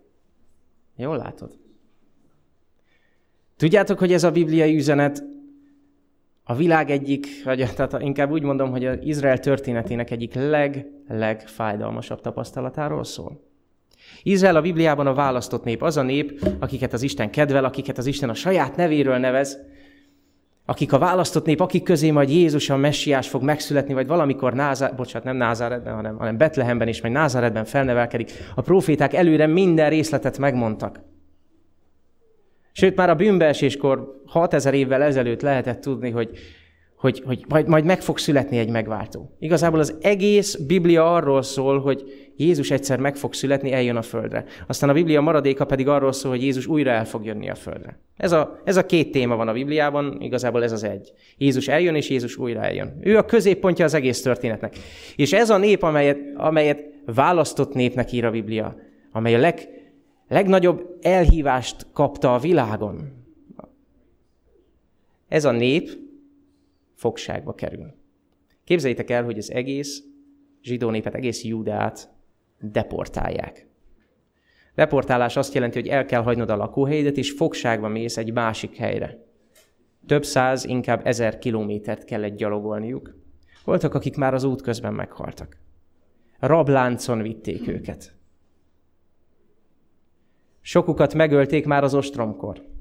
Jól 0.96 1.16
látod. 1.16 1.58
Tudjátok, 3.56 3.98
hogy 3.98 4.12
ez 4.12 4.24
a 4.24 4.30
bibliai 4.30 4.76
üzenet 4.76 5.22
a 6.44 6.54
világ 6.54 6.90
egyik, 6.90 7.26
vagy 7.44 7.58
tehát 7.76 8.00
inkább 8.00 8.30
úgy 8.30 8.42
mondom, 8.42 8.70
hogy 8.70 8.84
az 8.84 8.98
Izrael 9.00 9.38
történetének 9.38 10.10
egyik 10.10 10.34
leg-legfájdalmasabb 10.34 12.20
tapasztalatáról 12.20 13.04
szól. 13.04 13.40
Izrael 14.22 14.56
a 14.56 14.60
Bibliában 14.60 15.06
a 15.06 15.14
választott 15.14 15.64
nép, 15.64 15.82
az 15.82 15.96
a 15.96 16.02
nép, 16.02 16.56
akiket 16.58 16.92
az 16.92 17.02
Isten 17.02 17.30
kedvel, 17.30 17.64
akiket 17.64 17.98
az 17.98 18.06
Isten 18.06 18.28
a 18.28 18.34
saját 18.34 18.76
nevéről 18.76 19.18
nevez, 19.18 19.71
akik 20.64 20.92
a 20.92 20.98
választott 20.98 21.46
nép, 21.46 21.60
akik 21.60 21.82
közé 21.82 22.10
majd 22.10 22.30
Jézus 22.30 22.70
a 22.70 22.76
messiás 22.76 23.28
fog 23.28 23.42
megszületni, 23.42 23.94
vagy 23.94 24.06
valamikor 24.06 24.52
Názár, 24.52 24.94
bocsánat, 24.94 25.24
nem 25.24 25.36
Názáretben, 25.36 25.94
hanem, 25.94 26.16
hanem 26.16 26.36
Betlehemben 26.36 26.88
és 26.88 27.00
majd 27.00 27.14
Názáretben 27.14 27.64
felnevelkedik. 27.64 28.32
A 28.54 28.60
proféták 28.60 29.14
előre 29.14 29.46
minden 29.46 29.90
részletet 29.90 30.38
megmondtak. 30.38 31.00
Sőt, 32.72 32.96
már 32.96 33.10
a 33.10 33.14
bűnbeeséskor 33.14 34.20
6000 34.26 34.74
évvel 34.74 35.02
ezelőtt 35.02 35.42
lehetett 35.42 35.80
tudni, 35.80 36.10
hogy, 36.10 36.38
hogy, 37.02 37.22
hogy 37.26 37.44
majd, 37.48 37.68
majd 37.68 37.84
meg 37.84 38.02
fog 38.02 38.18
születni 38.18 38.58
egy 38.58 38.70
megváltó. 38.70 39.36
Igazából 39.38 39.78
az 39.78 39.94
egész 40.00 40.54
Biblia 40.54 41.14
arról 41.14 41.42
szól, 41.42 41.80
hogy 41.80 42.04
Jézus 42.36 42.70
egyszer 42.70 42.98
meg 42.98 43.16
fog 43.16 43.34
születni, 43.34 43.72
eljön 43.72 43.96
a 43.96 44.02
földre. 44.02 44.44
Aztán 44.66 44.90
a 44.90 44.92
Biblia 44.92 45.20
maradéka 45.20 45.64
pedig 45.64 45.88
arról 45.88 46.12
szól, 46.12 46.30
hogy 46.30 46.42
Jézus 46.42 46.66
újra 46.66 46.90
el 46.90 47.04
fog 47.04 47.24
jönni 47.24 47.50
a 47.50 47.54
földre. 47.54 47.98
Ez 48.16 48.32
a, 48.32 48.60
ez 48.64 48.76
a 48.76 48.86
két 48.86 49.12
téma 49.12 49.36
van 49.36 49.48
a 49.48 49.52
Bibliában, 49.52 50.20
igazából 50.20 50.62
ez 50.62 50.72
az 50.72 50.84
egy. 50.84 51.12
Jézus 51.38 51.68
eljön, 51.68 51.94
és 51.94 52.10
Jézus 52.10 52.36
újra 52.36 52.62
eljön. 52.62 52.98
Ő 53.00 53.16
a 53.16 53.24
középpontja 53.24 53.84
az 53.84 53.94
egész 53.94 54.22
történetnek. 54.22 54.76
És 55.16 55.32
ez 55.32 55.50
a 55.50 55.58
nép, 55.58 55.82
amelyet, 55.82 56.18
amelyet 56.34 56.84
választott 57.06 57.74
népnek 57.74 58.12
ír 58.12 58.24
a 58.24 58.30
Biblia, 58.30 58.76
amely 59.12 59.34
a 59.34 59.38
leg, 59.38 59.68
legnagyobb 60.28 60.98
elhívást 61.00 61.86
kapta 61.92 62.34
a 62.34 62.38
világon. 62.38 63.20
Ez 65.28 65.44
a 65.44 65.50
nép 65.52 66.00
fogságba 67.02 67.54
kerül. 67.54 67.94
Képzeljétek 68.64 69.10
el, 69.10 69.24
hogy 69.24 69.38
az 69.38 69.52
egész 69.52 70.02
zsidó 70.62 70.90
népet, 70.90 71.14
egész 71.14 71.44
Júdeát 71.44 72.10
deportálják. 72.60 73.66
Deportálás 74.74 75.36
azt 75.36 75.54
jelenti, 75.54 75.78
hogy 75.78 75.88
el 75.88 76.04
kell 76.04 76.22
hagynod 76.22 76.50
a 76.50 76.56
lakóhelyedet, 76.56 77.16
és 77.16 77.30
fogságba 77.30 77.88
mész 77.88 78.16
egy 78.16 78.32
másik 78.32 78.76
helyre. 78.76 79.26
Több 80.06 80.24
száz, 80.24 80.64
inkább 80.64 81.06
ezer 81.06 81.38
kilométert 81.38 82.04
kellett 82.04 82.36
gyalogolniuk. 82.36 83.14
Voltak, 83.64 83.94
akik 83.94 84.16
már 84.16 84.34
az 84.34 84.44
út 84.44 84.62
közben 84.62 84.94
meghaltak. 84.94 85.56
Rabláncon 86.38 87.22
vitték 87.22 87.68
őket. 87.68 88.14
Sokukat 90.60 91.14
megölték 91.14 91.66
már 91.66 91.84
az 91.84 91.94
ostromkor. 91.94 92.71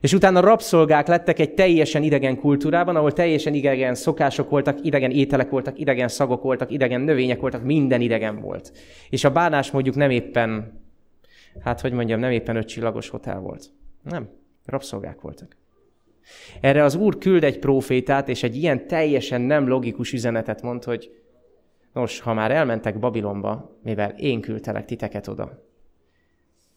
És 0.00 0.12
utána 0.12 0.40
rabszolgák 0.40 1.06
lettek 1.06 1.38
egy 1.38 1.54
teljesen 1.54 2.02
idegen 2.02 2.36
kultúrában, 2.36 2.96
ahol 2.96 3.12
teljesen 3.12 3.54
idegen 3.54 3.94
szokások 3.94 4.50
voltak, 4.50 4.78
idegen 4.82 5.10
ételek 5.10 5.50
voltak, 5.50 5.78
idegen 5.78 6.08
szagok 6.08 6.42
voltak, 6.42 6.70
idegen 6.70 7.00
növények 7.00 7.40
voltak, 7.40 7.62
minden 7.62 8.00
idegen 8.00 8.40
volt. 8.40 8.72
És 9.10 9.24
a 9.24 9.30
bánás 9.30 9.70
mondjuk 9.70 9.94
nem 9.94 10.10
éppen, 10.10 10.80
hát 11.60 11.80
hogy 11.80 11.92
mondjam, 11.92 12.20
nem 12.20 12.30
éppen 12.30 12.56
ötcsillagos 12.56 13.08
hotel 13.08 13.40
volt. 13.40 13.70
Nem. 14.02 14.28
Rabszolgák 14.64 15.20
voltak. 15.20 15.56
Erre 16.60 16.82
az 16.82 16.94
Úr 16.94 17.18
küld 17.18 17.44
egy 17.44 17.58
profétát, 17.58 18.28
és 18.28 18.42
egy 18.42 18.56
ilyen 18.56 18.86
teljesen 18.86 19.40
nem 19.40 19.68
logikus 19.68 20.12
üzenetet 20.12 20.62
mond, 20.62 20.84
hogy 20.84 21.10
nos, 21.92 22.20
ha 22.20 22.34
már 22.34 22.50
elmentek 22.50 22.98
Babilonba, 22.98 23.78
mivel 23.82 24.10
én 24.10 24.40
küldtelek 24.40 24.84
titeket 24.84 25.26
oda, 25.26 25.64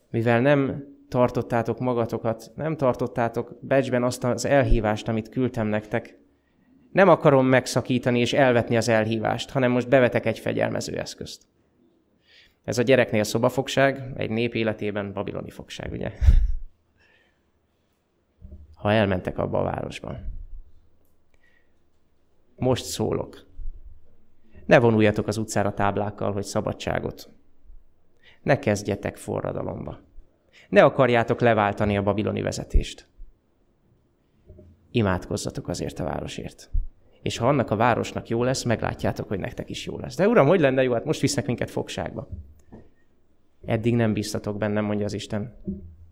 mivel 0.10 0.42
nem 0.42 0.86
tartottátok 1.12 1.80
magatokat, 1.80 2.52
nem 2.56 2.78
tartottátok 2.78 3.58
becsben 3.62 4.04
azt 4.04 4.24
az 4.24 4.46
elhívást, 4.46 5.08
amit 5.08 5.30
küldtem 5.30 5.68
nektek, 5.68 6.18
nem 6.92 7.10
akarom 7.10 7.46
megszakítani 7.46 8.20
és 8.20 8.34
elvetni 8.34 8.78
az 8.78 8.88
elhívást, 8.88 9.50
hanem 9.50 9.72
most 9.72 9.90
bevetek 9.90 10.26
egy 10.26 10.40
fegyelmező 10.40 10.98
eszközt. 10.98 11.44
Ez 12.64 12.78
a 12.78 12.82
gyereknél 12.82 13.24
szobafogság, 13.24 14.12
egy 14.16 14.30
nép 14.30 14.56
életében 14.56 15.14
babiloni 15.14 15.50
fogság, 15.50 15.92
ugye? 15.92 16.12
Ha 18.76 18.92
elmentek 18.92 19.38
abba 19.38 19.60
a 19.60 19.64
városban. 19.64 20.18
Most 22.56 22.86
szólok. 22.86 23.46
Ne 24.66 24.80
vonuljatok 24.80 25.28
az 25.28 25.38
utcára 25.38 25.74
táblákkal, 25.74 26.32
hogy 26.32 26.44
szabadságot. 26.44 27.30
Ne 28.42 28.60
kezdjetek 28.60 29.18
forradalomba. 29.18 30.10
Ne 30.72 30.84
akarjátok 30.84 31.40
leváltani 31.40 31.98
a 31.98 32.04
babiloni 32.04 32.42
vezetést. 32.42 33.08
Imádkozzatok 34.92 35.68
azért 35.68 36.00
a 36.00 36.04
városért. 36.04 36.72
És 37.22 37.38
ha 37.38 37.48
annak 37.48 37.72
a 37.72 37.76
városnak 37.76 38.28
jó 38.28 38.44
lesz, 38.44 38.64
meglátjátok, 38.64 39.28
hogy 39.28 39.40
nektek 39.40 39.70
is 39.70 39.86
jó 39.86 39.98
lesz. 39.98 40.16
De 40.16 40.28
uram, 40.28 40.48
hogy 40.48 40.60
lenne 40.60 40.84
jó? 40.84 40.94
Hát 40.94 41.06
most 41.06 41.22
visznek 41.22 41.46
minket 41.46 41.72
fogságba. 41.72 42.30
Eddig 43.66 43.96
nem 43.96 44.14
bíztatok 44.14 44.58
bennem, 44.58 44.86
mondja 44.86 45.06
az 45.06 45.14
Isten. 45.14 45.56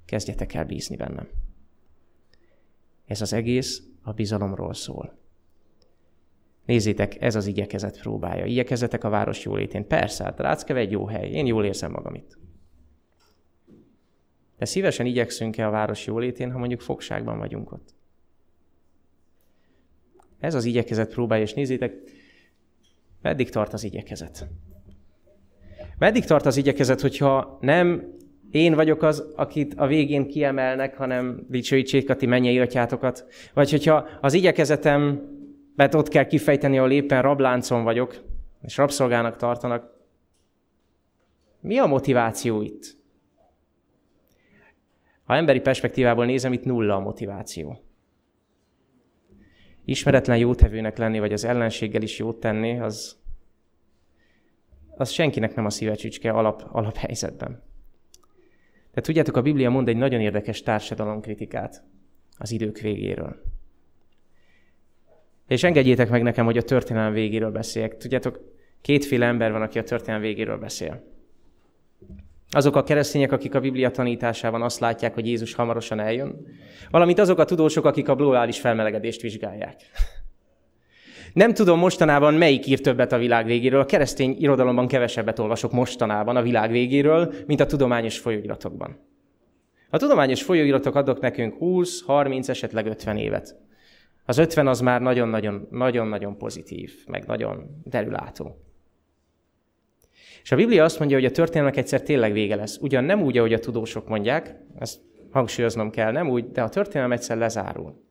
Kezdjetek 0.06 0.54
el 0.54 0.65
bízni 0.65 0.95
bennem. 0.95 1.28
Ez 3.06 3.22
az 3.22 3.34
egész 3.34 3.84
a 4.02 4.12
bizalomról 4.12 4.74
szól. 4.74 5.17
Nézzétek, 6.65 7.22
ez 7.22 7.36
az 7.36 7.45
igyekezet 7.45 8.00
próbája. 8.00 8.45
Igyekezetek 8.45 9.04
a 9.04 9.10
város 9.10 9.43
jólétén. 9.43 9.88
Persze, 9.88 10.24
hát 10.24 10.39
Ráckeve 10.39 10.80
egy 10.80 10.91
jó 10.91 11.06
hely. 11.06 11.30
Én 11.30 11.45
jól 11.45 11.65
érzem 11.65 11.91
magam 11.91 12.13
itt. 12.13 12.38
De 14.60 14.65
szívesen 14.65 15.06
igyekszünk-e 15.06 15.67
a 15.67 15.69
város 15.69 16.06
jólétén, 16.06 16.52
ha 16.52 16.58
mondjuk 16.58 16.82
fogságban 16.82 17.38
vagyunk 17.38 17.72
ott? 17.72 17.89
Ez 20.39 20.54
az 20.54 20.65
igyekezet 20.65 21.13
próbálja, 21.13 21.43
és 21.43 21.54
nézzétek, 21.54 21.93
meddig 23.22 23.50
tart 23.50 23.74
az 23.74 23.84
igyekezet. 23.84 24.48
Meddig 25.98 26.26
tart 26.26 26.45
az 26.45 26.58
igyekezet, 26.58 27.02
hogyha 27.02 27.58
nem 27.62 28.13
én 28.52 28.76
vagyok 28.76 29.04
az, 29.04 29.34
akit 29.36 29.74
a 29.74 29.88
végén 29.88 30.28
kiemelnek, 30.28 30.98
hanem 30.98 31.45
dicsőítsék 31.50 32.10
a 32.10 32.15
ti 32.15 32.26
mennyei 32.26 32.60
atyátokat. 32.60 33.26
Vagy 33.54 33.69
hogyha 33.69 34.08
az 34.22 34.34
igyekezetem, 34.34 35.22
mert 35.76 35.95
ott 35.95 36.08
kell 36.08 36.26
kifejteni, 36.26 36.78
ahol 36.78 36.91
éppen 36.91 37.22
rabláncon 37.22 37.84
vagyok, 37.84 38.15
és 38.62 38.78
rabszolgának 38.78 39.36
tartanak. 39.36 39.98
Mi 41.60 41.78
a 41.78 41.86
motiváció 41.86 42.62
itt? 42.62 42.98
Ha 45.30 45.36
emberi 45.36 45.60
perspektívából 45.60 46.26
nézem, 46.26 46.54
itt 46.54 46.63
nulla 46.63 46.96
a 46.96 47.00
motiváció. 47.00 47.80
Ismeretlen 49.86 50.38
jótevőnek 50.38 50.98
lenni, 50.98 51.20
vagy 51.20 51.34
az 51.34 51.44
ellenséggel 51.44 52.02
is 52.02 52.20
jót 52.20 52.39
tenni, 52.39 52.80
az, 52.80 53.20
az 54.96 55.10
senkinek 55.10 55.56
nem 55.56 55.65
a 55.65 55.70
szívecsücske 55.70 56.32
alap, 56.32 56.68
alaphelyzetben. 56.72 57.62
De 58.94 59.02
tudjátok, 59.02 59.38
a 59.38 59.42
Biblia 59.42 59.70
mond 59.70 59.88
egy 59.88 59.98
nagyon 59.98 60.20
érdekes 60.20 60.62
társadalomkritikát 60.62 61.84
az 62.38 62.52
idők 62.52 62.80
végéről. 62.80 63.42
És 65.48 65.63
engedjétek 65.63 66.10
meg 66.10 66.24
nekem, 66.24 66.46
hogy 66.46 66.58
a 66.58 66.63
történelem 66.63 67.13
végéről 67.13 67.52
beszéljek. 67.52 67.98
Tudjátok, 67.98 68.39
kétféle 68.82 69.26
ember 69.26 69.52
van, 69.52 69.62
aki 69.62 69.80
a 69.80 69.84
történelem 69.84 70.22
végéről 70.22 70.58
beszél. 70.58 71.09
Azok 72.51 72.75
a 72.75 72.83
keresztények, 72.83 73.31
akik 73.31 73.55
a 73.55 73.59
Biblia 73.59 73.91
tanításában 73.91 74.62
azt 74.62 74.79
látják, 74.79 75.13
hogy 75.13 75.27
Jézus 75.27 75.53
hamarosan 75.53 75.99
eljön, 75.99 76.47
valamint 76.91 77.19
azok 77.19 77.39
a 77.39 77.45
tudósok, 77.45 77.85
akik 77.85 78.09
a 78.09 78.15
globális 78.15 78.59
felmelegedést 78.59 79.21
vizsgálják. 79.21 79.75
Nem 81.33 81.53
tudom 81.53 81.79
mostanában 81.79 82.33
melyik 82.33 82.67
ír 82.67 82.81
többet 82.81 83.12
a 83.12 83.17
világ 83.17 83.45
végéről. 83.45 83.79
A 83.79 83.85
keresztény 83.85 84.35
irodalomban 84.39 84.88
kevesebbet 84.88 85.39
olvasok 85.39 85.71
mostanában 85.71 86.35
a 86.35 86.41
világ 86.41 86.71
végéről, 86.71 87.33
mint 87.45 87.59
a 87.59 87.65
tudományos 87.65 88.17
folyóiratokban. 88.17 88.97
A 89.89 89.97
tudományos 89.97 90.43
folyóiratok 90.43 90.95
adok 90.95 91.19
nekünk 91.19 91.57
20, 91.57 92.01
30, 92.01 92.49
esetleg 92.49 92.85
50 92.85 93.17
évet. 93.17 93.55
Az 94.25 94.38
50 94.38 94.67
az 94.67 94.79
már 94.79 95.01
nagyon-nagyon 95.69 96.38
pozitív, 96.38 96.93
meg 97.07 97.25
nagyon 97.25 97.81
derülátó. 97.83 98.68
És 100.41 100.52
a 100.52 100.56
Biblia 100.56 100.84
azt 100.84 100.99
mondja, 100.99 101.17
hogy 101.17 101.25
a 101.25 101.32
történelmek 101.32 101.78
egyszer 101.78 102.02
tényleg 102.02 102.32
vége 102.32 102.56
lesz. 102.56 102.78
Ugyan 102.82 103.04
nem 103.04 103.21
úgy, 103.21 103.38
ahogy 103.38 103.54
a 103.54 103.60
tudósok 103.60 104.08
mondják, 104.08 104.56
ezt 104.80 104.99
hangsúlyoznom 105.32 105.89
kell, 105.89 106.12
nem 106.12 106.30
úgy, 106.30 106.52
de 106.52 106.62
a 106.62 106.69
történelem 106.69 107.12
egyszer 107.12 107.38
lezárul. 107.38 108.08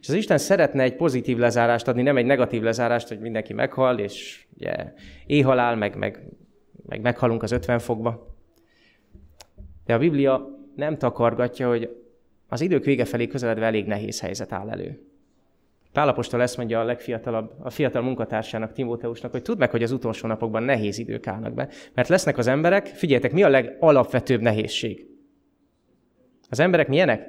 És 0.00 0.08
az 0.08 0.14
Isten 0.14 0.38
szeretne 0.38 0.82
egy 0.82 0.96
pozitív 0.96 1.38
lezárást 1.38 1.88
adni, 1.88 2.02
nem 2.02 2.16
egy 2.16 2.26
negatív 2.26 2.62
lezárást, 2.62 3.08
hogy 3.08 3.20
mindenki 3.20 3.52
meghal, 3.52 3.98
és 3.98 4.46
ugye, 4.56 4.92
éhalál, 5.26 5.76
meg, 5.76 5.96
meg, 5.96 6.22
meg 6.86 7.00
meghalunk 7.00 7.42
az 7.42 7.52
50 7.52 7.78
fokba. 7.78 8.36
De 9.84 9.94
a 9.94 9.98
Biblia 9.98 10.48
nem 10.76 10.98
takargatja, 10.98 11.68
hogy 11.68 11.96
az 12.48 12.60
idők 12.60 12.84
vége 12.84 13.04
felé 13.04 13.26
közeledve 13.26 13.66
elég 13.66 13.86
nehéz 13.86 14.20
helyzet 14.20 14.52
áll 14.52 14.70
elő. 14.70 15.02
Pálapostól 15.92 16.42
ezt 16.42 16.56
mondja 16.56 16.80
a 16.80 16.84
legfiatalabb, 16.84 17.52
a 17.60 17.70
fiatal 17.70 18.02
munkatársának, 18.02 18.72
Timóteusnak, 18.72 19.30
hogy 19.30 19.42
tudd 19.42 19.58
meg, 19.58 19.70
hogy 19.70 19.82
az 19.82 19.92
utolsó 19.92 20.28
napokban 20.28 20.62
nehéz 20.62 20.98
idők 20.98 21.26
állnak 21.26 21.54
be. 21.54 21.68
Mert 21.94 22.08
lesznek 22.08 22.38
az 22.38 22.46
emberek, 22.46 22.86
figyeljetek, 22.86 23.32
mi 23.32 23.42
a 23.42 23.48
legalapvetőbb 23.48 24.40
nehézség? 24.40 25.06
Az 26.48 26.60
emberek 26.60 26.88
milyenek? 26.88 27.26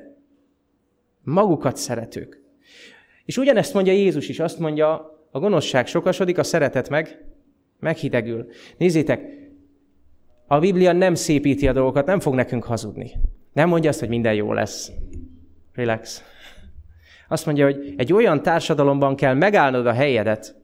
Magukat 1.23 1.77
szeretők. 1.77 2.41
És 3.25 3.37
ugyanezt 3.37 3.73
mondja 3.73 3.93
Jézus 3.93 4.29
is, 4.29 4.39
azt 4.39 4.59
mondja, 4.59 5.17
a 5.31 5.39
gonoszság 5.39 5.87
sokasodik, 5.87 6.37
a 6.37 6.43
szeretet 6.43 6.89
meg 6.89 7.25
meghidegül. 7.79 8.47
Nézzétek, 8.77 9.21
a 10.47 10.59
Biblia 10.59 10.91
nem 10.91 11.15
szépíti 11.15 11.67
a 11.67 11.73
dolgokat, 11.73 12.05
nem 12.05 12.19
fog 12.19 12.33
nekünk 12.33 12.63
hazudni. 12.63 13.11
Nem 13.53 13.69
mondja 13.69 13.89
azt, 13.89 13.99
hogy 13.99 14.09
minden 14.09 14.33
jó 14.33 14.53
lesz. 14.53 14.91
Relax. 15.73 16.23
Azt 17.31 17.45
mondja, 17.45 17.65
hogy 17.65 17.93
egy 17.97 18.13
olyan 18.13 18.41
társadalomban 18.41 19.15
kell 19.15 19.33
megállnod 19.33 19.85
a 19.85 19.93
helyedet, 19.93 20.55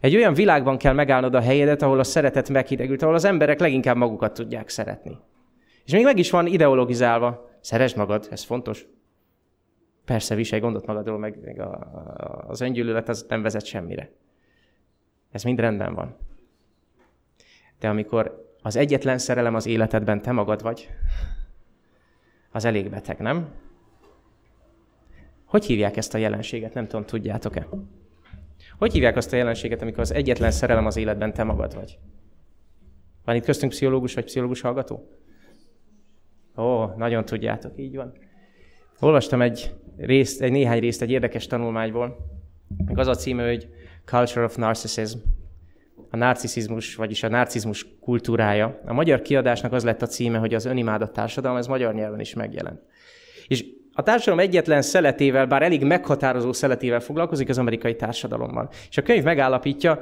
egy 0.00 0.16
olyan 0.16 0.34
világban 0.34 0.78
kell 0.78 0.92
megállnod 0.92 1.34
a 1.34 1.40
helyedet, 1.40 1.82
ahol 1.82 1.98
a 1.98 2.04
szeretet 2.04 2.48
meghidegült, 2.48 3.02
ahol 3.02 3.14
az 3.14 3.24
emberek 3.24 3.60
leginkább 3.60 3.96
magukat 3.96 4.34
tudják 4.34 4.68
szeretni. 4.68 5.18
És 5.84 5.92
még 5.92 6.04
meg 6.04 6.18
is 6.18 6.30
van 6.30 6.46
ideologizálva. 6.46 7.50
Szeresd 7.60 7.96
magad, 7.96 8.28
ez 8.30 8.42
fontos. 8.42 8.86
Persze, 10.04 10.34
viselj 10.34 10.60
gondot 10.60 10.86
magadról, 10.86 11.18
meg, 11.18 11.38
meg 11.44 11.60
a, 11.60 11.70
a, 11.72 12.44
az 12.48 12.60
öngyűlölet 12.60 13.08
az 13.08 13.26
nem 13.28 13.42
vezet 13.42 13.64
semmire. 13.64 14.10
Ez 15.32 15.42
mind 15.42 15.60
rendben 15.60 15.94
van. 15.94 16.16
De 17.78 17.88
amikor 17.88 18.52
az 18.62 18.76
egyetlen 18.76 19.18
szerelem 19.18 19.54
az 19.54 19.66
életedben 19.66 20.22
te 20.22 20.32
magad 20.32 20.62
vagy, 20.62 20.88
az 22.52 22.64
elég 22.64 22.90
beteg, 22.90 23.18
nem? 23.18 23.48
Hogy 25.54 25.64
hívják 25.64 25.96
ezt 25.96 26.14
a 26.14 26.18
jelenséget? 26.18 26.74
Nem 26.74 26.86
tudom, 26.86 27.04
tudjátok-e? 27.04 27.68
Hogy 28.78 28.92
hívják 28.92 29.16
azt 29.16 29.32
a 29.32 29.36
jelenséget, 29.36 29.82
amikor 29.82 30.00
az 30.00 30.12
egyetlen 30.12 30.50
szerelem 30.50 30.86
az 30.86 30.96
életben 30.96 31.32
te 31.32 31.42
magad 31.44 31.74
vagy? 31.74 31.98
Van 33.24 33.36
itt 33.36 33.44
köztünk 33.44 33.72
pszichológus 33.72 34.14
vagy 34.14 34.24
pszichológus 34.24 34.60
hallgató? 34.60 35.08
Ó, 36.56 36.84
nagyon 36.96 37.24
tudjátok, 37.24 37.72
így 37.76 37.96
van. 37.96 38.12
Olvastam 39.00 39.42
egy 39.42 39.74
részt, 39.96 40.40
egy 40.40 40.50
néhány 40.50 40.80
részt 40.80 41.02
egy 41.02 41.10
érdekes 41.10 41.46
tanulmányból. 41.46 42.16
Az 42.94 43.06
a 43.06 43.14
címe, 43.14 43.46
hogy 43.46 43.68
Culture 44.04 44.44
of 44.44 44.56
Narcissism. 44.56 45.18
A 46.10 46.16
narcissizmus, 46.16 46.94
vagyis 46.94 47.22
a 47.22 47.28
narcizmus 47.28 47.86
kultúrája. 48.00 48.80
A 48.84 48.92
magyar 48.92 49.22
kiadásnak 49.22 49.72
az 49.72 49.84
lett 49.84 50.02
a 50.02 50.06
címe, 50.06 50.38
hogy 50.38 50.54
az 50.54 50.64
önimádat 50.64 51.12
társadalom, 51.12 51.56
ez 51.56 51.66
magyar 51.66 51.94
nyelven 51.94 52.20
is 52.20 52.34
megjelent. 52.34 52.82
És 53.46 53.64
a 53.94 54.02
társadalom 54.02 54.44
egyetlen 54.44 54.82
szeletével, 54.82 55.46
bár 55.46 55.62
elég 55.62 55.84
meghatározó 55.84 56.52
szeletével 56.52 57.00
foglalkozik 57.00 57.48
az 57.48 57.58
amerikai 57.58 57.96
társadalommal. 57.96 58.70
És 58.88 58.96
a 58.96 59.02
könyv 59.02 59.24
megállapítja, 59.24 60.00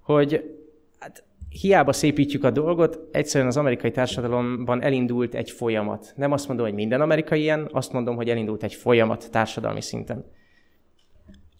hogy 0.00 0.56
hát, 0.98 1.24
hiába 1.48 1.92
szépítjük 1.92 2.44
a 2.44 2.50
dolgot, 2.50 2.98
egyszerűen 3.12 3.48
az 3.48 3.56
amerikai 3.56 3.90
társadalomban 3.90 4.82
elindult 4.82 5.34
egy 5.34 5.50
folyamat. 5.50 6.12
Nem 6.16 6.32
azt 6.32 6.48
mondom, 6.48 6.66
hogy 6.66 6.74
minden 6.74 7.00
amerikai 7.00 7.40
ilyen, 7.40 7.68
azt 7.72 7.92
mondom, 7.92 8.16
hogy 8.16 8.28
elindult 8.28 8.62
egy 8.62 8.74
folyamat 8.74 9.30
társadalmi 9.30 9.80
szinten. 9.80 10.24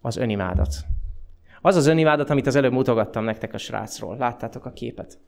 Az 0.01 0.16
önimádat. 0.16 0.75
Az 1.61 1.77
az 1.77 1.87
önimádat, 1.87 2.31
amit 2.31 2.47
az 2.47 2.55
előbb 2.55 2.73
mutogattam 2.73 3.25
nektek 3.25 3.55
a 3.55 3.59
srácról. 3.59 4.16
Láttátok 4.16 4.64
a 4.64 4.73
képet? 4.73 5.18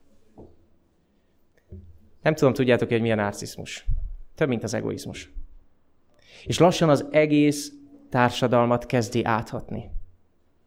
Nem 2.21 2.35
tudom, 2.35 2.53
tudjátok, 2.53 2.89
hogy 2.89 3.01
milyen 3.01 3.17
narcizmus. 3.17 3.85
Több, 4.35 4.47
mint 4.47 4.63
az 4.63 4.73
egoizmus. 4.73 5.31
És 6.45 6.59
lassan 6.59 6.89
az 6.89 7.05
egész 7.11 7.71
társadalmat 8.09 8.85
kezdi 8.85 9.23
áthatni. 9.23 9.89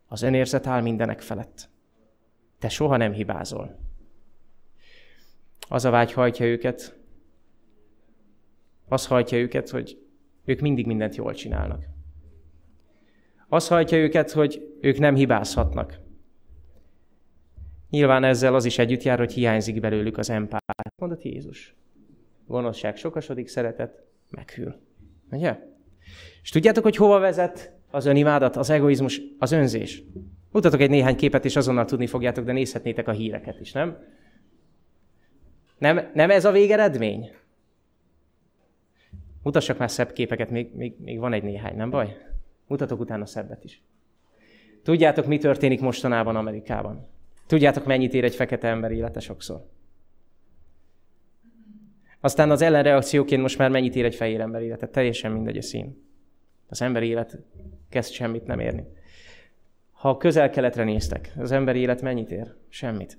Az 0.06 0.22
önérzet 0.22 0.66
áll 0.66 0.82
mindenek 0.82 1.20
felett. 1.20 1.68
Te 2.58 2.68
soha 2.68 2.96
nem 2.96 3.12
hibázol. 3.12 3.78
Az 5.68 5.84
a 5.84 5.90
vágy 5.90 6.12
hajtja 6.12 6.46
őket, 6.46 6.98
az 8.88 9.06
hajtja 9.06 9.38
őket, 9.38 9.68
hogy 9.68 9.98
ők 10.44 10.60
mindig 10.60 10.86
mindent 10.86 11.16
jól 11.16 11.34
csinálnak. 11.34 11.84
Az 13.48 13.68
hajtja 13.68 13.98
őket, 13.98 14.30
hogy 14.30 14.76
ők 14.80 14.98
nem 14.98 15.14
hibázhatnak. 15.14 15.98
Nyilván 17.90 18.24
ezzel 18.24 18.54
az 18.54 18.64
is 18.64 18.78
együtt 18.78 19.02
jár, 19.02 19.18
hogy 19.18 19.32
hiányzik 19.32 19.80
belőlük 19.80 20.18
az 20.18 20.30
empát. 20.30 20.92
Mondott 20.96 21.22
Jézus. 21.22 21.74
Gonoszság 22.46 22.96
sokasodik, 22.96 23.48
szeretet 23.48 24.04
meghűl. 24.30 24.80
Ugye? 25.30 25.58
És 26.42 26.50
tudjátok, 26.50 26.82
hogy 26.82 26.96
hova 26.96 27.18
vezet 27.18 27.72
az 27.90 28.06
önimádat, 28.06 28.56
az 28.56 28.70
egoizmus, 28.70 29.20
az 29.38 29.52
önzés? 29.52 30.02
Mutatok 30.52 30.80
egy 30.80 30.90
néhány 30.90 31.16
képet, 31.16 31.44
és 31.44 31.56
azonnal 31.56 31.84
tudni 31.84 32.06
fogjátok, 32.06 32.44
de 32.44 32.52
nézhetnétek 32.52 33.08
a 33.08 33.12
híreket 33.12 33.60
is, 33.60 33.72
nem? 33.72 33.98
Nem, 35.78 36.10
nem 36.14 36.30
ez 36.30 36.44
a 36.44 36.50
végeredmény? 36.50 37.30
Mutassak 39.42 39.78
már 39.78 39.90
szebb 39.90 40.12
képeket, 40.12 40.50
még, 40.50 40.74
még, 40.74 40.94
még 40.98 41.18
van 41.18 41.32
egy 41.32 41.42
néhány, 41.42 41.76
nem 41.76 41.90
baj? 41.90 42.16
Mutatok 42.66 43.00
utána 43.00 43.26
szebbet 43.26 43.64
is. 43.64 43.82
Tudjátok, 44.82 45.26
mi 45.26 45.38
történik 45.38 45.80
mostanában 45.80 46.36
Amerikában? 46.36 47.06
Tudjátok, 47.46 47.86
mennyit 47.86 48.14
ér 48.14 48.24
egy 48.24 48.34
fekete 48.34 48.68
ember 48.68 48.90
élete 48.90 49.20
sokszor? 49.20 49.66
Aztán 52.20 52.50
az 52.50 52.62
ellenreakcióként 52.62 53.42
most 53.42 53.58
már 53.58 53.70
mennyit 53.70 53.94
ér 53.94 54.04
egy 54.04 54.14
fehér 54.14 54.40
ember 54.40 54.62
élete? 54.62 54.88
Teljesen 54.88 55.32
mindegy 55.32 55.56
a 55.56 55.62
szín. 55.62 56.08
Az 56.68 56.82
ember 56.82 57.02
élet 57.02 57.38
kezd 57.88 58.12
semmit 58.12 58.46
nem 58.46 58.60
érni. 58.60 58.84
Ha 59.92 60.16
közel-keletre 60.16 60.84
néztek, 60.84 61.32
az 61.38 61.52
ember 61.52 61.76
élet 61.76 62.02
mennyit 62.02 62.30
ér? 62.30 62.54
Semmit. 62.68 63.18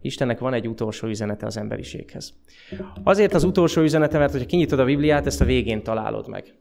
Istennek 0.00 0.38
van 0.38 0.54
egy 0.54 0.68
utolsó 0.68 1.08
üzenete 1.08 1.46
az 1.46 1.56
emberiséghez. 1.56 2.34
Azért 3.02 3.34
az 3.34 3.44
utolsó 3.44 3.82
üzenete, 3.82 4.18
mert 4.18 4.32
ha 4.32 4.46
kinyitod 4.46 4.78
a 4.78 4.84
Bibliát, 4.84 5.26
ezt 5.26 5.40
a 5.40 5.44
végén 5.44 5.82
találod 5.82 6.28
meg. 6.28 6.54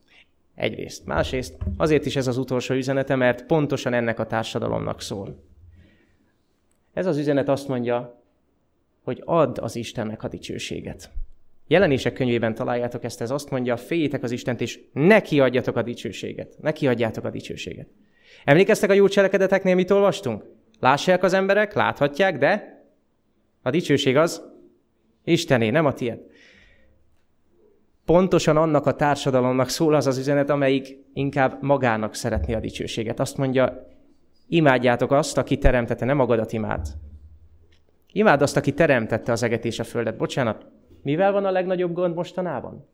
Egyrészt. 0.56 1.06
Másrészt 1.06 1.58
azért 1.78 2.06
is 2.06 2.16
ez 2.16 2.28
az 2.28 2.38
utolsó 2.38 2.74
üzenete, 2.76 3.16
mert 3.16 3.46
pontosan 3.46 3.94
ennek 3.94 4.20
a 4.20 4.26
társadalomnak 4.26 5.02
szól. 5.02 5.44
Ez 6.94 7.06
az 7.06 7.18
üzenet 7.18 7.50
azt 7.50 7.68
mondja, 7.68 8.23
hogy 9.04 9.22
add 9.26 9.60
az 9.60 9.76
Istennek 9.76 10.24
a 10.24 10.28
dicsőséget. 10.28 11.10
Jelenések 11.68 12.14
könyvében 12.14 12.56
találjátok 12.56 13.04
ezt, 13.04 13.22
ez 13.22 13.32
azt 13.32 13.50
mondja, 13.50 13.78
féljétek 13.78 14.24
az 14.24 14.32
Istent, 14.32 14.62
és 14.62 14.80
neki 14.94 15.40
adjatok 15.40 15.76
a 15.76 15.82
dicsőséget. 15.82 16.56
Neki 16.62 16.88
adjátok 16.88 17.26
a 17.26 17.30
dicsőséget. 17.30 17.88
Emlékeztek 18.44 18.90
a 18.90 18.94
jó 18.94 19.08
cselekedeteknél, 19.08 19.76
mit 19.76 19.92
olvastunk? 19.92 20.44
Lássák 20.80 21.24
az 21.24 21.34
emberek, 21.34 21.74
láthatják, 21.74 22.38
de 22.38 22.84
a 23.62 23.70
dicsőség 23.70 24.18
az 24.18 24.42
Istené, 25.24 25.70
nem 25.70 25.86
a 25.86 25.94
tiéd. 25.94 26.20
Pontosan 28.06 28.58
annak 28.58 28.86
a 28.86 28.96
társadalomnak 28.96 29.70
szól 29.70 29.94
az 29.94 30.08
az 30.08 30.18
üzenet, 30.18 30.50
amelyik 30.50 30.98
inkább 31.14 31.62
magának 31.62 32.16
szeretné 32.16 32.54
a 32.54 32.60
dicsőséget. 32.60 33.20
Azt 33.20 33.38
mondja, 33.38 33.88
imádjátok 34.48 35.12
azt, 35.12 35.38
aki 35.38 35.58
teremtette, 35.58 36.06
nem 36.06 36.18
magadat 36.18 36.54
imád. 36.54 36.88
Imád 38.16 38.42
azt, 38.42 38.58
aki 38.58 38.74
teremtette 38.74 39.32
az 39.32 39.44
eget 39.44 39.66
és 39.66 39.80
a 39.80 39.84
földet. 39.84 40.18
Bocsánat, 40.18 40.66
mivel 41.02 41.32
van 41.32 41.46
a 41.46 41.52
legnagyobb 41.52 41.94
gond 41.94 42.16
mostanában? 42.16 42.88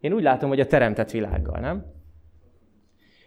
Én 0.00 0.12
úgy 0.12 0.22
látom, 0.22 0.48
hogy 0.48 0.60
a 0.60 0.66
teremtett 0.66 1.10
világgal, 1.10 1.60
nem? 1.60 1.84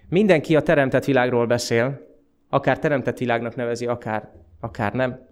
Mindenki 0.10 0.56
a 0.56 0.62
teremtett 0.62 1.06
világról 1.06 1.46
beszél, 1.46 2.08
akár 2.50 2.80
teremtett 2.80 3.18
világnak 3.18 3.56
nevezi, 3.56 3.86
akár, 3.86 4.32
akár 4.60 4.94
nem. 4.94 5.28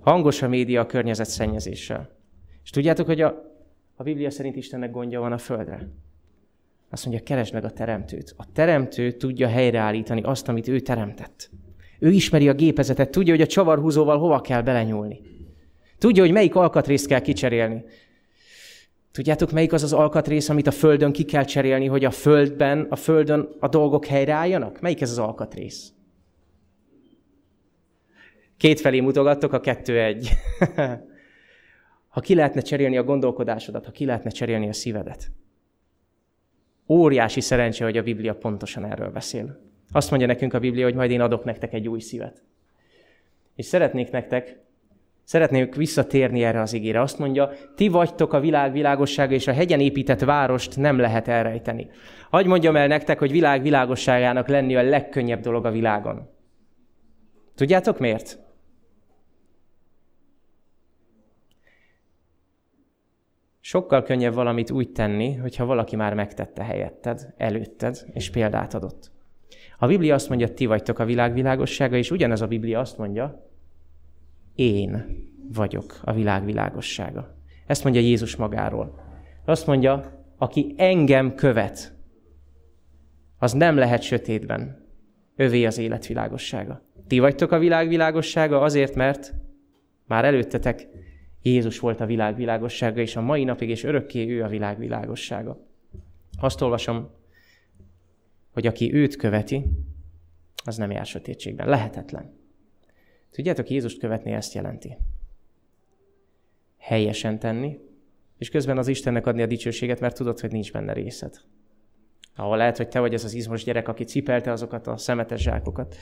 Hangos 0.00 0.42
a 0.42 0.48
média 0.48 0.80
a 0.80 0.86
környezet 0.86 1.28
szennyezéssel. 1.28 2.10
És 2.62 2.70
tudjátok, 2.70 3.06
hogy 3.06 3.20
a, 3.20 3.42
a 3.96 4.02
Biblia 4.02 4.30
szerint 4.30 4.56
Istennek 4.56 4.90
gondja 4.90 5.20
van 5.20 5.32
a 5.32 5.38
földre. 5.38 5.88
Azt 6.90 7.06
mondja, 7.06 7.24
keresd 7.24 7.52
meg 7.52 7.64
a 7.64 7.70
teremtőt. 7.70 8.34
A 8.36 8.52
teremtő 8.52 9.12
tudja 9.12 9.48
helyreállítani 9.48 10.22
azt, 10.22 10.48
amit 10.48 10.68
ő 10.68 10.80
teremtett. 10.80 11.50
Ő 12.00 12.10
ismeri 12.10 12.48
a 12.48 12.54
gépezetet, 12.54 13.10
tudja, 13.10 13.32
hogy 13.32 13.42
a 13.42 13.46
csavarhúzóval 13.46 14.18
hova 14.18 14.40
kell 14.40 14.62
belenyúlni. 14.62 15.20
Tudja, 15.98 16.22
hogy 16.22 16.32
melyik 16.32 16.54
alkatrészt 16.54 17.06
kell 17.06 17.20
kicserélni. 17.20 17.84
Tudjátok, 19.12 19.50
melyik 19.50 19.72
az 19.72 19.82
az 19.82 19.92
alkatrész, 19.92 20.48
amit 20.48 20.66
a 20.66 20.70
Földön 20.70 21.12
ki 21.12 21.24
kell 21.24 21.44
cserélni, 21.44 21.86
hogy 21.86 22.04
a 22.04 22.10
Földben, 22.10 22.86
a 22.90 22.96
Földön 22.96 23.48
a 23.58 23.68
dolgok 23.68 24.06
helyreálljanak? 24.06 24.80
Melyik 24.80 25.00
ez 25.00 25.10
az 25.10 25.18
alkatrész? 25.18 25.92
Kétfelé 28.56 29.00
mutogattok, 29.00 29.52
a 29.52 29.60
kettő 29.60 30.00
egy. 30.00 30.30
ha 32.08 32.20
ki 32.20 32.34
lehetne 32.34 32.60
cserélni 32.60 32.96
a 32.96 33.04
gondolkodásodat, 33.04 33.84
ha 33.84 33.90
ki 33.90 34.04
lehetne 34.04 34.30
cserélni 34.30 34.68
a 34.68 34.72
szívedet. 34.72 35.30
Óriási 36.88 37.40
szerencse, 37.40 37.84
hogy 37.84 37.96
a 37.96 38.02
Biblia 38.02 38.34
pontosan 38.34 38.84
erről 38.84 39.10
beszél. 39.10 39.69
Azt 39.92 40.10
mondja 40.10 40.28
nekünk 40.28 40.54
a 40.54 40.58
Biblia, 40.58 40.84
hogy 40.84 40.94
majd 40.94 41.10
én 41.10 41.20
adok 41.20 41.44
nektek 41.44 41.72
egy 41.72 41.88
új 41.88 42.00
szívet. 42.00 42.42
És 43.54 43.66
szeretnék 43.66 44.10
nektek, 44.10 44.58
szeretnék 45.24 45.74
visszatérni 45.74 46.44
erre 46.44 46.60
az 46.60 46.72
igére. 46.72 47.00
Azt 47.00 47.18
mondja, 47.18 47.50
ti 47.74 47.88
vagytok 47.88 48.32
a 48.32 48.40
világ 48.40 48.72
világossága, 48.72 49.34
és 49.34 49.46
a 49.46 49.52
hegyen 49.52 49.80
épített 49.80 50.20
várost 50.20 50.76
nem 50.76 50.98
lehet 50.98 51.28
elrejteni. 51.28 51.90
Hagy 52.30 52.46
mondjam 52.46 52.76
el 52.76 52.86
nektek, 52.86 53.18
hogy 53.18 53.30
világ 53.30 53.62
világosságának 53.62 54.48
lenni 54.48 54.76
a 54.76 54.82
legkönnyebb 54.82 55.40
dolog 55.40 55.66
a 55.66 55.70
világon. 55.70 56.28
Tudjátok 57.54 57.98
miért? 57.98 58.38
Sokkal 63.60 64.02
könnyebb 64.02 64.34
valamit 64.34 64.70
úgy 64.70 64.92
tenni, 64.92 65.34
hogyha 65.34 65.64
valaki 65.64 65.96
már 65.96 66.14
megtette 66.14 66.64
helyetted, 66.64 67.34
előtted, 67.36 68.04
és 68.12 68.30
példát 68.30 68.74
adott. 68.74 69.10
A 69.82 69.86
Biblia 69.86 70.14
azt 70.14 70.28
mondja, 70.28 70.54
ti 70.54 70.66
vagytok 70.66 70.98
a 70.98 71.04
világ 71.04 71.32
világossága, 71.32 71.96
és 71.96 72.10
ugyanez 72.10 72.40
a 72.40 72.46
Biblia 72.46 72.80
azt 72.80 72.98
mondja, 72.98 73.46
én 74.54 75.06
vagyok 75.52 76.00
a 76.04 76.12
világ 76.12 76.44
világossága. 76.44 77.34
Ezt 77.66 77.82
mondja 77.84 78.00
Jézus 78.00 78.36
magáról. 78.36 78.98
Azt 79.44 79.66
mondja, 79.66 80.24
aki 80.36 80.74
engem 80.76 81.34
követ, 81.34 81.92
az 83.38 83.52
nem 83.52 83.76
lehet 83.76 84.02
sötétben. 84.02 84.88
Övé 85.36 85.64
az 85.64 85.78
élet 85.78 86.06
világossága. 86.06 86.82
Ti 87.06 87.18
vagytok 87.18 87.52
a 87.52 87.58
világ 87.58 87.88
világossága 87.88 88.60
azért, 88.60 88.94
mert 88.94 89.34
már 90.06 90.24
előttetek 90.24 90.88
Jézus 91.42 91.78
volt 91.78 92.00
a 92.00 92.06
világ 92.06 92.36
világossága, 92.36 93.00
és 93.00 93.16
a 93.16 93.20
mai 93.20 93.44
napig 93.44 93.68
és 93.68 93.84
örökké 93.84 94.28
ő 94.28 94.42
a 94.42 94.48
világ 94.48 94.78
világossága. 94.78 95.58
Azt 96.40 96.60
olvasom 96.60 97.10
hogy 98.50 98.66
aki 98.66 98.94
őt 98.94 99.16
követi, 99.16 99.64
az 100.64 100.76
nem 100.76 100.90
jár 100.90 101.06
sötétségben. 101.06 101.68
Lehetetlen. 101.68 102.38
Tudjátok, 103.30 103.70
Jézust 103.70 103.98
követni 103.98 104.32
ezt 104.32 104.54
jelenti. 104.54 104.96
Helyesen 106.78 107.38
tenni, 107.38 107.78
és 108.38 108.50
közben 108.50 108.78
az 108.78 108.88
Istennek 108.88 109.26
adni 109.26 109.42
a 109.42 109.46
dicsőséget, 109.46 110.00
mert 110.00 110.16
tudod, 110.16 110.40
hogy 110.40 110.52
nincs 110.52 110.72
benne 110.72 110.92
részed. 110.92 111.40
Ahol 112.36 112.56
lehet, 112.56 112.76
hogy 112.76 112.88
te 112.88 113.00
vagy 113.00 113.14
ez 113.14 113.24
az 113.24 113.34
izmos 113.34 113.64
gyerek, 113.64 113.88
aki 113.88 114.04
cipelte 114.04 114.50
azokat 114.50 114.86
a 114.86 114.96
szemetes 114.96 115.40
zsákokat. 115.40 115.96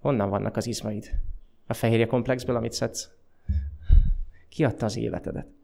Honnan 0.00 0.30
vannak 0.30 0.56
az 0.56 0.66
izmaid? 0.66 1.10
A 1.66 1.74
fehérje 1.74 2.06
komplexből, 2.06 2.56
amit 2.56 2.72
szedsz? 2.72 3.10
Ki 4.48 4.64
adta 4.64 4.86
az 4.86 4.96
életedet? 4.96 5.57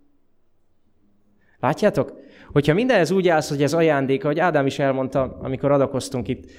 Látjátok? 1.65 2.21
Hogyha 2.53 2.75
mindenhez 2.75 3.11
úgy 3.11 3.29
állsz, 3.29 3.49
hogy 3.49 3.63
ez 3.63 3.73
ajándék, 3.73 4.25
ahogy 4.25 4.39
Ádám 4.39 4.67
is 4.67 4.79
elmondta, 4.79 5.39
amikor 5.41 5.71
adakoztunk 5.71 6.29
itt, 6.29 6.51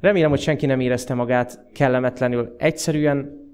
remélem, 0.00 0.30
hogy 0.30 0.40
senki 0.40 0.66
nem 0.66 0.80
érezte 0.80 1.14
magát 1.14 1.64
kellemetlenül. 1.72 2.54
Egyszerűen 2.58 3.48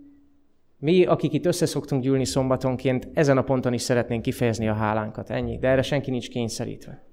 mi, 0.78 1.04
akik 1.04 1.32
itt 1.32 1.46
összeszoktunk 1.46 2.02
gyűlni 2.02 2.24
szombatonként, 2.24 3.08
ezen 3.14 3.36
a 3.36 3.42
ponton 3.42 3.72
is 3.72 3.82
szeretnénk 3.82 4.22
kifejezni 4.22 4.68
a 4.68 4.74
hálánkat. 4.74 5.30
Ennyi. 5.30 5.58
De 5.58 5.68
erre 5.68 5.82
senki 5.82 6.10
nincs 6.10 6.28
kényszerítve. 6.28 7.04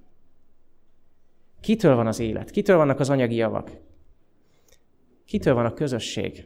Kitől 1.61 1.95
van 1.95 2.07
az 2.07 2.19
élet? 2.19 2.49
Kitől 2.49 2.77
vannak 2.77 2.99
az 2.99 3.09
anyagi 3.09 3.35
javak? 3.35 3.71
Kitől 5.25 5.53
van 5.53 5.65
a 5.65 5.73
közösség? 5.73 6.45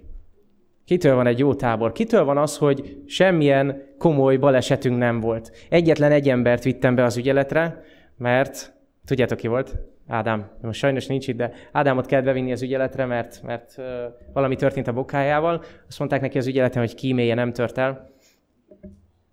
Kitől 0.87 1.15
van 1.15 1.27
egy 1.27 1.39
jó 1.39 1.53
tábor? 1.53 1.91
Kitől 1.91 2.23
van 2.23 2.37
az, 2.37 2.57
hogy 2.57 3.03
semmilyen 3.05 3.83
komoly 3.97 4.37
balesetünk 4.37 4.97
nem 4.97 5.19
volt? 5.19 5.51
Egyetlen 5.69 6.11
egy 6.11 6.29
embert 6.29 6.63
vittem 6.63 6.95
be 6.95 7.03
az 7.03 7.17
ügyeletre, 7.17 7.83
mert 8.17 8.73
tudjátok 9.05 9.37
ki 9.37 9.47
volt? 9.47 9.75
Ádám. 10.07 10.49
Most 10.61 10.79
sajnos 10.79 11.07
nincs 11.07 11.27
itt, 11.27 11.37
de 11.37 11.51
Ádámot 11.71 12.05
kell 12.05 12.21
bevinni 12.21 12.51
az 12.51 12.61
ügyeletre, 12.61 13.05
mert, 13.05 13.41
mert 13.43 13.75
uh, 13.77 13.85
valami 14.33 14.55
történt 14.55 14.87
a 14.87 14.93
bokájával. 14.93 15.63
Azt 15.87 15.99
mondták 15.99 16.21
neki 16.21 16.37
az 16.37 16.47
ügyeleten, 16.47 16.81
hogy 16.81 16.95
kímélje, 16.95 17.33
nem 17.33 17.53
tört 17.53 17.77
el. 17.77 18.11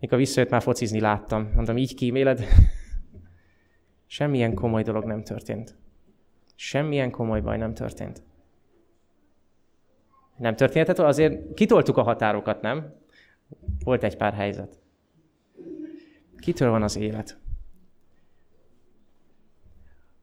Mikor 0.01 0.19
visszajött, 0.19 0.51
már 0.51 0.62
focizni 0.62 1.01
láttam. 1.01 1.51
Mondom, 1.55 1.77
így 1.77 1.95
kíméled? 1.95 2.45
Semmilyen 4.07 4.55
komoly 4.55 4.83
dolog 4.83 5.05
nem 5.05 5.23
történt. 5.23 5.75
Semmilyen 6.55 7.11
komoly 7.11 7.40
baj 7.40 7.57
nem 7.57 7.75
történt. 7.75 8.23
Nem 10.37 10.57
történhetett, 10.57 10.99
azért 10.99 11.55
kitoltuk 11.55 11.97
a 11.97 12.03
határokat, 12.03 12.61
nem? 12.61 12.94
Volt 13.85 14.03
egy 14.03 14.16
pár 14.16 14.33
helyzet. 14.33 14.79
Kitől 16.38 16.70
van 16.70 16.83
az 16.83 16.97
élet? 16.97 17.38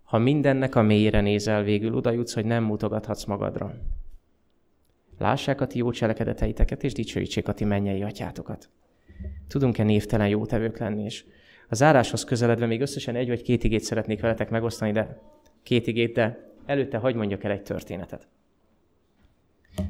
Ha 0.04 0.18
mindennek 0.18 0.76
a 0.76 0.82
mélyre 0.82 1.22
nézel, 1.22 1.64
végül 1.64 1.96
oda 1.96 2.12
jutsz, 2.12 2.34
hogy 2.34 2.46
nem 2.46 2.64
mutogathatsz 2.64 3.26
magadra. 3.26 3.74
Lássák 5.18 5.62
a 5.62 5.68
ti 5.68 5.78
jó 5.78 5.92
cselekedeteiteket, 5.92 6.84
és 6.84 6.94
dicsőítsék 6.94 7.48
a 7.48 7.54
ti 7.54 7.66
mennyei 7.66 8.04
atyátokat. 8.04 8.70
Tudunk-e 9.48 9.84
névtelen 9.84 10.28
jó 10.28 10.46
tevők 10.46 10.78
lenni, 10.78 11.04
és 11.04 11.26
a 11.70 11.76
záráshoz 11.76 12.24
közeledve 12.24 12.66
még 12.66 12.82
összesen 12.82 13.16
egy 13.16 13.28
vagy 13.28 13.42
két 13.42 13.64
igét 13.64 13.84
szeretnék 13.84 14.22
veletek 14.22 14.50
megosztani, 14.50 14.92
de 14.92 15.22
két 15.64 15.88
igét, 15.88 16.14
de 16.14 16.52
előtte 16.66 16.98
hagy 16.98 17.16
mondjak 17.16 17.44
el 17.44 17.52
egy 17.52 17.64
történetet. 17.64 18.28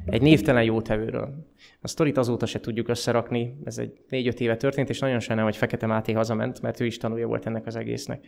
Egy 0.04 0.22
névtelen 0.22 0.62
jótevőről. 0.62 1.46
A 1.80 1.88
sztorit 1.88 2.16
azóta 2.16 2.46
se 2.46 2.60
tudjuk 2.60 2.88
összerakni, 2.88 3.56
ez 3.64 3.78
egy 3.78 4.04
négy-öt 4.08 4.40
éve 4.40 4.56
történt, 4.56 4.88
és 4.88 4.98
nagyon 4.98 5.20
sajnálom, 5.20 5.50
hogy 5.50 5.58
Fekete 5.58 5.86
Máté 5.86 6.12
hazament, 6.12 6.60
mert 6.60 6.80
ő 6.80 6.86
is 6.86 6.96
tanulja 6.96 7.26
volt 7.26 7.46
ennek 7.46 7.66
az 7.66 7.76
egésznek. 7.76 8.26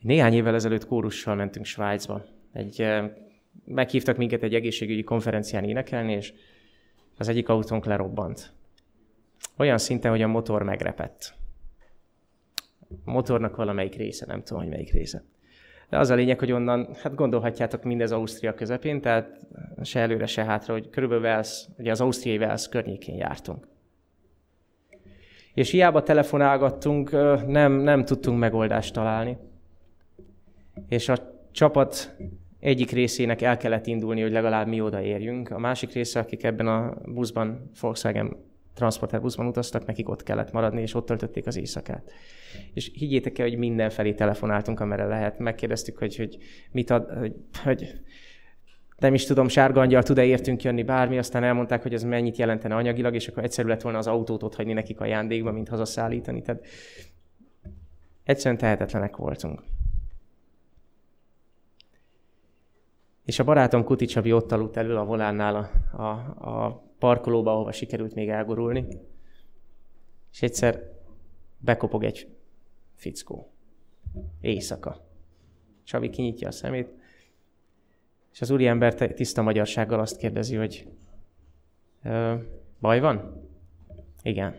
Néhány 0.00 0.32
évvel 0.32 0.54
ezelőtt 0.54 0.86
kórussal 0.86 1.34
mentünk 1.34 1.64
Svájcba. 1.66 2.24
Egy, 2.52 2.82
eh, 2.82 3.10
meghívtak 3.64 4.16
minket 4.16 4.42
egy 4.42 4.54
egészségügyi 4.54 5.02
konferencián 5.02 5.64
énekelni, 5.64 6.12
és 6.12 6.32
az 7.16 7.28
egyik 7.28 7.48
autónk 7.48 7.84
lerobbant. 7.84 8.52
Olyan 9.56 9.78
szinten, 9.78 10.10
hogy 10.10 10.22
a 10.22 10.26
motor 10.26 10.62
megrepett. 10.62 11.34
A 13.04 13.10
motornak 13.10 13.56
valamelyik 13.56 13.94
része, 13.94 14.26
nem 14.26 14.42
tudom, 14.42 14.62
hogy 14.62 14.70
melyik 14.70 14.92
része. 14.92 15.24
De 15.90 15.98
az 15.98 16.10
a 16.10 16.14
lényeg, 16.14 16.38
hogy 16.38 16.52
onnan, 16.52 16.88
hát 17.02 17.14
gondolhatjátok 17.14 17.82
mindez 17.82 18.12
Ausztria 18.12 18.54
közepén, 18.54 19.00
tehát 19.00 19.46
se 19.82 20.00
előre, 20.00 20.26
se 20.26 20.44
hátra, 20.44 20.72
hogy 20.72 20.90
körülbelül 20.90 21.24
Wales, 21.24 21.66
ugye 21.78 21.90
az 21.90 22.00
ausztriai 22.00 22.38
Wales 22.38 22.68
környékén 22.68 23.16
jártunk. 23.16 23.68
És 25.54 25.70
hiába 25.70 26.02
telefonálgattunk, 26.02 27.10
nem, 27.46 27.72
nem 27.72 28.04
tudtunk 28.04 28.38
megoldást 28.38 28.94
találni. 28.94 29.36
És 30.88 31.08
a 31.08 31.16
csapat 31.50 32.16
egyik 32.60 32.90
részének 32.90 33.42
el 33.42 33.56
kellett 33.56 33.86
indulni, 33.86 34.20
hogy 34.20 34.32
legalább 34.32 34.66
mi 34.66 34.80
odaérjünk. 34.80 35.50
A 35.50 35.58
másik 35.58 35.92
része, 35.92 36.20
akik 36.20 36.44
ebben 36.44 36.66
a 36.66 36.94
buszban, 37.04 37.70
Volkswagen 37.80 38.36
transporter 38.74 39.20
buszban 39.20 39.46
utaztak, 39.46 39.86
nekik 39.86 40.08
ott 40.08 40.22
kellett 40.22 40.52
maradni, 40.52 40.80
és 40.80 40.94
ott 40.94 41.06
töltötték 41.06 41.46
az 41.46 41.56
éjszakát. 41.56 42.12
És 42.74 42.90
higgyétek 42.94 43.38
el, 43.38 43.48
hogy 43.48 43.58
mindenfelé 43.58 44.12
telefonáltunk, 44.12 44.80
amerre 44.80 45.06
lehet. 45.06 45.38
Megkérdeztük, 45.38 45.98
hogy, 45.98 46.16
hogy 46.16 46.38
mit 46.72 46.90
ad, 46.90 47.10
hogy, 47.18 47.34
hogy 47.62 48.00
nem 48.98 49.14
is 49.14 49.24
tudom, 49.24 49.48
sárga 49.48 49.80
angyal 49.80 50.02
tud-e 50.02 50.24
értünk 50.24 50.62
jönni 50.62 50.82
bármi, 50.82 51.18
aztán 51.18 51.44
elmondták, 51.44 51.82
hogy 51.82 51.94
ez 51.94 52.02
mennyit 52.02 52.36
jelentene 52.36 52.74
anyagilag, 52.74 53.14
és 53.14 53.28
akkor 53.28 53.44
egyszerű 53.44 53.68
lett 53.68 53.82
volna 53.82 53.98
az 53.98 54.06
autót 54.06 54.42
ott 54.42 54.54
hagyni 54.54 54.72
nekik 54.72 55.00
ajándékba, 55.00 55.52
mint 55.52 55.68
hazaszállítani. 55.68 56.42
Tehát 56.42 56.64
egyszerűen 58.24 58.60
tehetetlenek 58.60 59.16
voltunk. 59.16 59.62
És 63.24 63.38
a 63.38 63.44
barátom 63.44 63.84
Kuti 63.84 64.04
Csabi 64.04 64.32
ott 64.32 64.52
aludt 64.52 64.76
elő 64.76 64.96
a 64.96 65.04
volánnál 65.04 65.54
a, 65.56 66.02
a, 66.02 66.10
a 66.50 66.82
parkolóba, 67.00 67.52
ahova 67.52 67.72
sikerült 67.72 68.14
még 68.14 68.28
elgurulni. 68.28 68.86
És 70.32 70.42
egyszer 70.42 70.92
bekopog 71.58 72.04
egy 72.04 72.28
fickó. 72.94 73.50
Éjszaka. 74.40 75.04
Csabi 75.84 76.10
kinyitja 76.10 76.48
a 76.48 76.52
szemét, 76.52 76.88
és 78.32 78.40
az 78.40 78.50
úriember 78.50 78.94
tiszta 78.94 79.42
magyarsággal 79.42 80.00
azt 80.00 80.16
kérdezi, 80.16 80.56
hogy 80.56 80.88
baj 82.80 83.00
van? 83.00 83.48
Igen. 84.22 84.54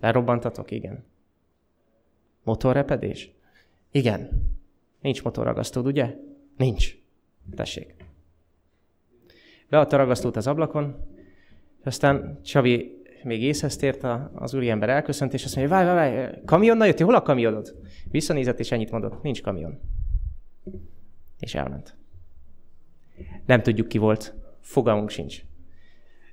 Lerobbantatok? 0.00 0.70
Igen. 0.70 1.04
Motorrepedés? 2.42 3.34
Igen. 3.90 4.30
Nincs 5.00 5.22
motorragasztód, 5.22 5.86
ugye? 5.86 6.16
Nincs. 6.56 6.98
Tessék. 7.54 7.94
Beadta 9.68 9.96
ragasztót 9.96 10.36
az 10.36 10.46
ablakon, 10.46 11.15
aztán 11.86 12.40
Csavi 12.42 12.96
még 13.22 13.42
észhez 13.42 13.76
tért 13.76 14.06
az 14.34 14.54
úriember 14.54 14.88
elköszönt, 14.88 15.34
és 15.34 15.44
azt 15.44 15.56
mondja, 15.56 15.74
várj, 15.74 15.86
várj, 15.86 16.16
várj, 16.16 16.34
kamionnal 16.44 16.86
jöttél, 16.86 17.06
hol 17.06 17.14
a 17.14 17.22
kamionod? 17.22 17.74
Visszanézett, 18.10 18.58
és 18.58 18.72
ennyit 18.72 18.90
mondott, 18.90 19.22
nincs 19.22 19.42
kamion. 19.42 19.78
És 21.38 21.54
elment. 21.54 21.96
Nem 23.46 23.62
tudjuk, 23.62 23.88
ki 23.88 23.98
volt. 23.98 24.34
Fogalmunk 24.60 25.10
sincs. 25.10 25.42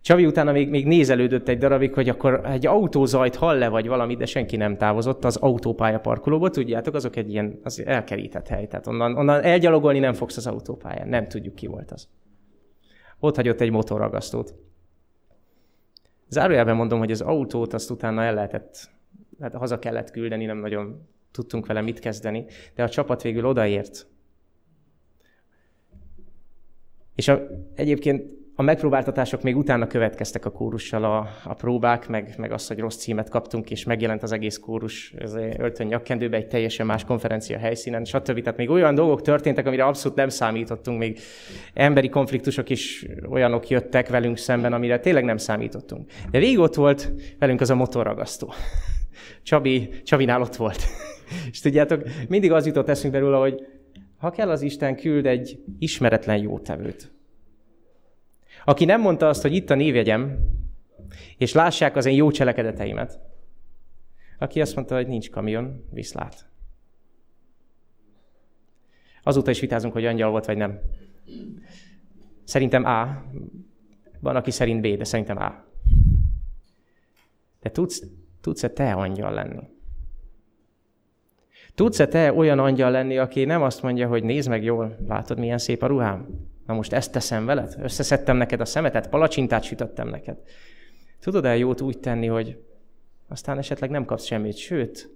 Csavi 0.01 0.25
utána 0.25 0.51
még, 0.51 0.69
még 0.69 0.85
nézelődött 0.85 1.47
egy 1.47 1.57
darabig, 1.57 1.93
hogy 1.93 2.09
akkor 2.09 2.41
egy 2.45 2.65
autózajt 2.65 3.35
hall-e, 3.35 3.67
vagy 3.67 3.87
valami, 3.87 4.15
de 4.15 4.25
senki 4.25 4.55
nem 4.55 4.77
távozott 4.77 5.25
az 5.25 5.35
autópálya 5.35 5.99
parkolóba. 5.99 6.49
Tudjátok, 6.49 6.93
azok 6.93 7.15
egy 7.15 7.29
ilyen 7.29 7.59
az 7.63 7.85
elkerített 7.85 8.47
hely. 8.47 8.67
Tehát 8.67 8.87
onnan, 8.87 9.17
onnan 9.17 9.43
elgyalogolni 9.43 9.99
nem 9.99 10.13
fogsz 10.13 10.37
az 10.37 10.47
autópályán. 10.47 11.07
Nem 11.07 11.27
tudjuk, 11.27 11.55
ki 11.55 11.67
volt 11.67 11.91
az. 11.91 12.09
Ott 13.19 13.35
hagyott 13.35 13.61
egy 13.61 13.71
motorragasztót. 13.71 14.55
Zárójelben 16.33 16.75
mondom, 16.75 16.99
hogy 16.99 17.11
az 17.11 17.21
autót 17.21 17.73
azt 17.73 17.89
utána 17.89 18.23
el 18.23 18.33
lehetett, 18.33 18.89
hát 19.39 19.53
haza 19.53 19.79
kellett 19.79 20.11
küldeni, 20.11 20.45
nem 20.45 20.57
nagyon 20.57 21.07
tudtunk 21.31 21.65
vele 21.65 21.81
mit 21.81 21.99
kezdeni, 21.99 22.45
de 22.75 22.83
a 22.83 22.89
csapat 22.89 23.21
végül 23.21 23.45
odaért. 23.45 24.07
És 27.15 27.27
a, 27.27 27.47
egyébként 27.75 28.42
megpróbáltatások 28.63 29.41
még 29.41 29.57
utána 29.57 29.87
következtek 29.87 30.45
a 30.45 30.51
kórussal 30.51 31.03
a, 31.03 31.27
a 31.43 31.53
próbák, 31.53 32.07
meg, 32.07 32.33
meg 32.37 32.51
az, 32.51 32.67
hogy 32.67 32.79
rossz 32.79 32.95
címet 32.95 33.29
kaptunk, 33.29 33.71
és 33.71 33.83
megjelent 33.83 34.23
az 34.23 34.31
egész 34.31 34.57
kórus 34.57 35.13
az 35.19 35.37
öltön 35.57 35.87
nyakkendőbe 35.87 36.37
egy 36.37 36.47
teljesen 36.47 36.85
más 36.85 37.03
konferencia 37.03 37.57
helyszínen, 37.57 38.05
stb. 38.05 38.41
Tehát 38.41 38.57
még 38.57 38.69
olyan 38.69 38.95
dolgok 38.95 39.21
történtek, 39.21 39.67
amire 39.67 39.85
abszolút 39.85 40.17
nem 40.17 40.29
számítottunk, 40.29 40.99
még 40.99 41.19
emberi 41.73 42.09
konfliktusok 42.09 42.69
is 42.69 43.05
olyanok 43.29 43.67
jöttek 43.67 44.09
velünk 44.09 44.37
szemben, 44.37 44.73
amire 44.73 44.99
tényleg 44.99 45.23
nem 45.23 45.37
számítottunk. 45.37 46.11
De 46.31 46.39
végig 46.39 46.59
ott 46.59 46.75
volt 46.75 47.11
velünk 47.39 47.61
az 47.61 47.69
a 47.69 47.75
motorragasztó. 47.75 48.53
Csabi, 49.43 49.89
Csabinál 50.03 50.41
ott 50.41 50.55
volt. 50.55 50.83
és 51.51 51.59
tudjátok, 51.59 52.03
mindig 52.27 52.51
az 52.51 52.65
jutott 52.65 52.89
eszünkbe 52.89 53.19
róla, 53.19 53.39
hogy 53.39 53.55
ha 54.17 54.31
kell 54.31 54.49
az 54.49 54.61
Isten 54.61 54.95
küld 54.95 55.25
egy 55.25 55.59
ismeretlen 55.79 56.37
jótevőt, 56.37 57.11
aki 58.65 58.85
nem 58.85 59.01
mondta 59.01 59.27
azt, 59.27 59.41
hogy 59.41 59.53
itt 59.53 59.69
a 59.69 59.75
névjegyem, 59.75 60.37
és 61.37 61.53
lássák 61.53 61.95
az 61.95 62.05
én 62.05 62.15
jó 62.15 62.31
cselekedeteimet. 62.31 63.19
Aki 64.39 64.61
azt 64.61 64.75
mondta, 64.75 64.95
hogy 64.95 65.07
nincs 65.07 65.29
kamion, 65.29 65.85
viszlát. 65.91 66.49
Azóta 69.23 69.51
is 69.51 69.59
vitázunk, 69.59 69.93
hogy 69.93 70.05
angyal 70.05 70.29
volt, 70.29 70.45
vagy 70.45 70.57
nem. 70.57 70.79
Szerintem 72.43 72.85
A. 72.85 73.23
Van, 74.19 74.35
aki 74.35 74.51
szerint 74.51 74.81
B, 74.81 74.97
de 74.97 75.03
szerintem 75.03 75.37
A. 75.37 75.65
De 77.59 77.69
tudsz, 77.69 78.03
tudsz-e 78.41 78.69
te 78.69 78.93
angyal 78.93 79.33
lenni? 79.33 79.69
Tudsz-e 81.75 82.07
te 82.07 82.33
olyan 82.33 82.59
angyal 82.59 82.91
lenni, 82.91 83.17
aki 83.17 83.45
nem 83.45 83.61
azt 83.61 83.81
mondja, 83.81 84.07
hogy 84.07 84.23
nézd 84.23 84.49
meg 84.49 84.63
jól, 84.63 84.97
látod, 85.07 85.39
milyen 85.39 85.57
szép 85.57 85.81
a 85.81 85.87
ruhám? 85.87 86.27
Na 86.65 86.73
most 86.73 86.93
ezt 86.93 87.11
teszem 87.11 87.45
veled? 87.45 87.75
Összeszedtem 87.81 88.37
neked 88.37 88.59
a 88.59 88.65
szemetet, 88.65 89.09
palacsintát 89.09 89.63
sütöttem 89.63 90.07
neked. 90.07 90.37
Tudod 91.19 91.45
el 91.45 91.57
jót 91.57 91.81
úgy 91.81 91.99
tenni, 91.99 92.27
hogy 92.27 92.63
aztán 93.27 93.57
esetleg 93.57 93.89
nem 93.89 94.05
kapsz 94.05 94.25
semmit, 94.25 94.57
sőt, 94.57 95.09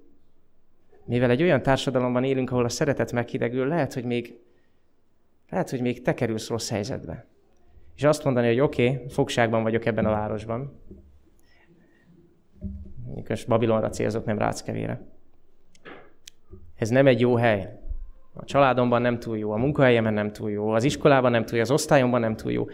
mivel 1.06 1.30
egy 1.30 1.42
olyan 1.42 1.62
társadalomban 1.62 2.24
élünk, 2.24 2.52
ahol 2.52 2.66
a 2.66 2.70
szeretet 2.70 3.12
meghidegül, 3.12 3.68
lehet, 3.68 3.94
hogy 3.94 4.04
még, 4.04 4.40
lehet, 5.50 5.70
hogy 5.70 5.82
még 5.82 6.02
te 6.02 6.14
kerülsz 6.14 6.50
rossz 6.50 6.70
helyzetbe. 6.70 7.26
És 7.96 8.04
azt 8.04 8.24
mondani, 8.24 8.48
hogy 8.48 8.60
oké, 8.60 8.90
okay, 8.90 9.08
fogságban 9.10 9.64
vagyok 9.64 9.86
ebben 9.86 10.06
a 10.06 10.10
városban. 10.10 10.82
Most 13.28 13.48
Babilonra 13.48 13.90
célzok, 13.90 14.26
nem 14.26 14.38
Ráckevére. 14.38 15.02
Ez 16.76 16.90
nem 16.90 17.08
egy 17.08 17.20
jó 17.20 17.36
hely. 17.36 17.80
A 18.38 18.46
családomban 18.46 19.02
nem 19.02 19.20
túl 19.20 19.38
jó, 19.38 19.52
a 19.52 19.58
munkahelyemen 19.58 20.14
nem 20.14 20.32
túl 20.32 20.52
jó, 20.52 20.70
az 20.70 20.84
iskolában 20.84 21.32
nem 21.32 21.46
túl 21.46 21.56
jó, 21.56 21.62
az 21.62 21.72
osztályomban 21.72 22.20
nem 22.20 22.36
túl 22.36 22.52
jó. 22.52 22.66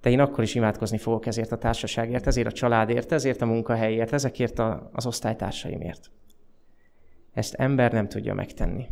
De 0.00 0.10
én 0.10 0.20
akkor 0.20 0.44
is 0.44 0.54
imádkozni 0.54 0.98
fogok 0.98 1.26
ezért 1.26 1.52
a 1.52 1.58
társaságért, 1.58 2.26
ezért 2.26 2.46
a 2.46 2.52
családért, 2.52 3.12
ezért 3.12 3.42
a 3.42 3.46
munkahelyért, 3.46 4.12
ezekért 4.12 4.58
az 4.92 5.06
osztálytársaimért. 5.06 6.10
Ezt 7.32 7.54
ember 7.54 7.92
nem 7.92 8.08
tudja 8.08 8.34
megtenni. 8.34 8.86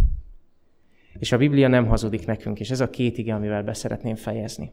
És 1.18 1.32
a 1.32 1.36
Biblia 1.36 1.68
nem 1.68 1.86
hazudik 1.86 2.26
nekünk, 2.26 2.61
és 2.61 2.70
ez 2.70 2.80
a 2.80 2.90
két 2.90 3.18
ige, 3.18 3.34
amivel 3.34 3.62
beszeretném 3.62 4.14
fejezni. 4.14 4.72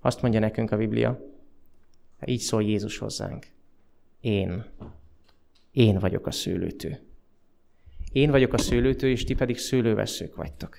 Azt 0.00 0.22
mondja 0.22 0.40
nekünk 0.40 0.70
a 0.70 0.76
Biblia, 0.76 1.20
így 2.24 2.40
szól 2.40 2.62
Jézus 2.62 2.98
hozzánk. 2.98 3.46
Én. 4.20 4.64
Én 5.70 5.98
vagyok 5.98 6.26
a 6.26 6.30
szőlőtő. 6.30 7.11
Én 8.12 8.30
vagyok 8.30 8.52
a 8.52 8.58
szőlőtő, 8.58 9.08
és 9.08 9.24
ti 9.24 9.34
pedig 9.34 9.58
szőlőveszők 9.58 10.34
vagytok. 10.34 10.78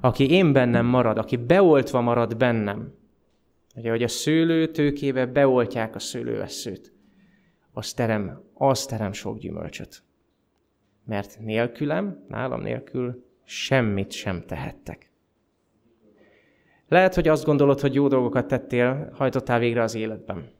Aki 0.00 0.30
én 0.30 0.52
bennem 0.52 0.86
marad, 0.86 1.18
aki 1.18 1.36
beoltva 1.36 2.00
marad 2.00 2.36
bennem, 2.36 2.94
ugye, 3.74 3.90
hogy 3.90 4.02
a 4.02 4.08
szőlőtőkébe 4.08 5.26
beoltják 5.26 5.94
a 5.94 5.98
szőlőveszőt, 5.98 6.92
az 7.72 7.92
terem, 7.92 8.42
az 8.54 8.86
terem 8.86 9.12
sok 9.12 9.38
gyümölcsöt. 9.38 10.02
Mert 11.04 11.38
nélkülem, 11.40 12.24
nálam 12.28 12.60
nélkül 12.60 13.24
semmit 13.44 14.10
sem 14.10 14.44
tehettek. 14.46 15.10
Lehet, 16.88 17.14
hogy 17.14 17.28
azt 17.28 17.44
gondolod, 17.44 17.80
hogy 17.80 17.94
jó 17.94 18.08
dolgokat 18.08 18.46
tettél, 18.46 19.10
hajtottál 19.14 19.58
végre 19.58 19.82
az 19.82 19.94
életben. 19.94 20.50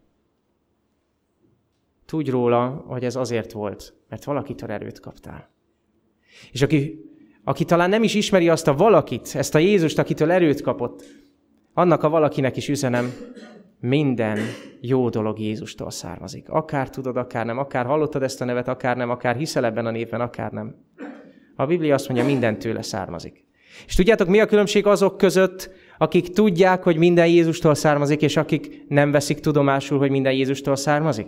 Tudj 2.04 2.30
róla, 2.30 2.68
hogy 2.68 3.04
ez 3.04 3.16
azért 3.16 3.52
volt, 3.52 3.94
mert 4.08 4.24
valakitől 4.24 4.70
erőt 4.70 5.00
kaptál. 5.00 5.51
És 6.52 6.62
aki, 6.62 6.98
aki 7.44 7.64
talán 7.64 7.88
nem 7.88 8.02
is 8.02 8.14
ismeri 8.14 8.48
azt 8.48 8.68
a 8.68 8.74
valakit, 8.74 9.30
ezt 9.34 9.54
a 9.54 9.58
Jézust, 9.58 9.98
akitől 9.98 10.30
erőt 10.30 10.60
kapott, 10.60 11.04
annak 11.74 12.02
a 12.02 12.08
valakinek 12.08 12.56
is 12.56 12.68
üzenem, 12.68 13.12
minden 13.80 14.38
jó 14.80 15.08
dolog 15.08 15.38
Jézustól 15.38 15.90
származik. 15.90 16.48
Akár 16.48 16.90
tudod, 16.90 17.16
akár 17.16 17.46
nem, 17.46 17.58
akár 17.58 17.86
hallottad 17.86 18.22
ezt 18.22 18.40
a 18.40 18.44
nevet, 18.44 18.68
akár 18.68 18.96
nem, 18.96 19.10
akár 19.10 19.36
hiszel 19.36 19.64
ebben 19.64 19.86
a 19.86 19.90
névben, 19.90 20.20
akár 20.20 20.50
nem. 20.50 20.74
A 21.56 21.66
Biblia 21.66 21.94
azt 21.94 22.08
mondja, 22.08 22.26
minden 22.26 22.58
tőle 22.58 22.82
származik. 22.82 23.44
És 23.86 23.94
tudjátok, 23.94 24.28
mi 24.28 24.40
a 24.40 24.46
különbség 24.46 24.86
azok 24.86 25.16
között, 25.16 25.70
akik 25.98 26.28
tudják, 26.28 26.82
hogy 26.82 26.96
minden 26.96 27.26
Jézustól 27.26 27.74
származik, 27.74 28.22
és 28.22 28.36
akik 28.36 28.84
nem 28.88 29.10
veszik 29.10 29.40
tudomásul, 29.40 29.98
hogy 29.98 30.10
minden 30.10 30.32
Jézustól 30.32 30.76
származik? 30.76 31.26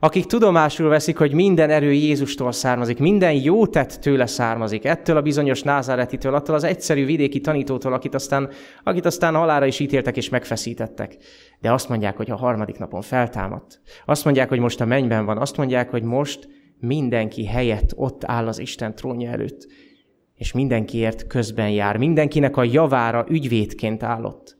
Akik 0.00 0.26
tudomásul 0.26 0.88
veszik, 0.88 1.16
hogy 1.18 1.32
minden 1.32 1.70
erő 1.70 1.92
Jézustól 1.92 2.52
származik, 2.52 2.98
minden 2.98 3.32
jó 3.32 3.66
tett 3.66 3.92
tőle 3.92 4.26
származik, 4.26 4.84
ettől 4.84 5.16
a 5.16 5.22
bizonyos 5.22 5.62
názáretitől, 5.62 6.34
attól 6.34 6.54
az 6.54 6.64
egyszerű 6.64 7.04
vidéki 7.04 7.40
tanítótól, 7.40 7.92
akit 7.92 8.14
aztán, 8.14 8.50
akit 8.84 9.06
aztán 9.06 9.34
halára 9.34 9.66
is 9.66 9.78
ítéltek 9.78 10.16
és 10.16 10.28
megfeszítettek. 10.28 11.16
De 11.60 11.72
azt 11.72 11.88
mondják, 11.88 12.16
hogy 12.16 12.30
a 12.30 12.36
harmadik 12.36 12.78
napon 12.78 13.02
feltámadt. 13.02 13.80
Azt 14.06 14.24
mondják, 14.24 14.48
hogy 14.48 14.58
most 14.58 14.80
a 14.80 14.84
mennyben 14.84 15.24
van. 15.24 15.38
Azt 15.38 15.56
mondják, 15.56 15.90
hogy 15.90 16.02
most 16.02 16.48
mindenki 16.80 17.46
helyett 17.46 17.92
ott 17.96 18.24
áll 18.24 18.46
az 18.46 18.58
Isten 18.58 18.94
trónja 18.94 19.30
előtt. 19.30 19.66
És 20.34 20.52
mindenkiért 20.52 21.26
közben 21.26 21.70
jár. 21.70 21.96
Mindenkinek 21.96 22.56
a 22.56 22.64
javára 22.64 23.26
ügyvédként 23.28 24.02
állott. 24.02 24.56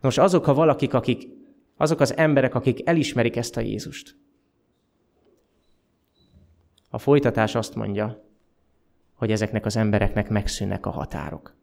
Nos, 0.00 0.18
azok 0.18 0.46
a 0.46 0.54
valakik, 0.54 0.94
akik, 0.94 1.28
azok 1.76 2.00
az 2.00 2.16
emberek, 2.16 2.54
akik 2.54 2.88
elismerik 2.88 3.36
ezt 3.36 3.56
a 3.56 3.60
Jézust, 3.60 4.16
a 6.88 6.98
folytatás 6.98 7.54
azt 7.54 7.74
mondja, 7.74 8.24
hogy 9.14 9.30
ezeknek 9.30 9.66
az 9.66 9.76
embereknek 9.76 10.28
megszűnnek 10.28 10.86
a 10.86 10.90
határok. 10.90 11.54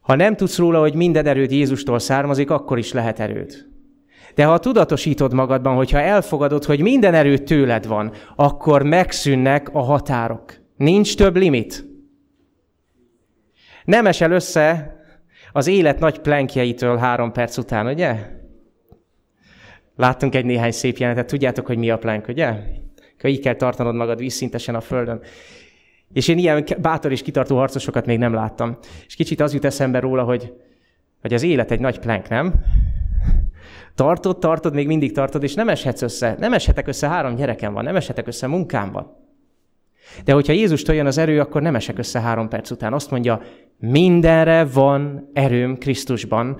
Ha 0.00 0.14
nem 0.14 0.36
tudsz 0.36 0.58
róla, 0.58 0.80
hogy 0.80 0.94
minden 0.94 1.26
erőd 1.26 1.50
Jézustól 1.50 1.98
származik, 1.98 2.50
akkor 2.50 2.78
is 2.78 2.92
lehet 2.92 3.20
erőd. 3.20 3.66
De 4.34 4.44
ha 4.44 4.58
tudatosítod 4.58 5.32
magadban, 5.32 5.76
hogyha 5.76 6.00
elfogadod, 6.00 6.64
hogy 6.64 6.80
minden 6.80 7.14
erőd 7.14 7.42
tőled 7.42 7.86
van, 7.86 8.12
akkor 8.36 8.82
megszűnnek 8.82 9.74
a 9.74 9.80
határok. 9.80 10.54
Nincs 10.76 11.16
több 11.16 11.36
limit. 11.36 11.84
Nem 13.84 14.06
esel 14.06 14.30
össze 14.30 14.96
az 15.52 15.66
élet 15.66 15.98
nagy 15.98 16.18
plenkjeitől 16.18 16.96
három 16.96 17.32
perc 17.32 17.56
után, 17.56 17.86
ugye? 17.86 18.30
Láttunk 19.96 20.34
egy 20.34 20.44
néhány 20.44 20.72
szép 20.72 20.96
jelenetet, 20.96 21.30
tudjátok, 21.30 21.66
hogy 21.66 21.78
mi 21.78 21.90
a 21.90 21.98
plank, 21.98 22.28
ugye? 22.28 22.54
Így 23.24 23.40
kell 23.40 23.54
tartanod 23.54 23.94
magad 23.94 24.18
vízszintesen 24.18 24.74
a 24.74 24.80
földön. 24.80 25.20
És 26.12 26.28
én 26.28 26.38
ilyen 26.38 26.64
bátor 26.78 27.12
és 27.12 27.22
kitartó 27.22 27.56
harcosokat 27.56 28.06
még 28.06 28.18
nem 28.18 28.32
láttam. 28.32 28.78
És 29.06 29.14
kicsit 29.14 29.40
az 29.40 29.52
jut 29.52 29.64
eszembe 29.64 30.00
róla, 30.00 30.22
hogy, 30.22 30.52
hogy 31.20 31.34
az 31.34 31.42
élet 31.42 31.70
egy 31.70 31.80
nagy 31.80 31.98
plank, 31.98 32.28
nem? 32.28 32.54
Tartod, 33.94 34.38
tartod, 34.38 34.74
még 34.74 34.86
mindig 34.86 35.12
tartod, 35.12 35.42
és 35.42 35.54
nem 35.54 35.68
eshetsz 35.68 36.02
össze. 36.02 36.36
Nem 36.38 36.52
eshetek 36.52 36.86
össze, 36.86 37.08
három 37.08 37.34
gyerekem 37.34 37.72
van, 37.72 37.84
nem 37.84 37.96
eshetek 37.96 38.26
össze 38.26 38.46
munkámban. 38.46 39.16
De 40.24 40.32
hogyha 40.32 40.52
Jézus 40.52 40.82
jön 40.82 41.06
az 41.06 41.18
erő, 41.18 41.40
akkor 41.40 41.62
nem 41.62 41.74
esek 41.74 41.98
össze 41.98 42.20
három 42.20 42.48
perc 42.48 42.70
után. 42.70 42.92
Azt 42.92 43.10
mondja, 43.10 43.42
mindenre 43.78 44.64
van 44.64 45.30
erőm 45.32 45.78
Krisztusban. 45.78 46.56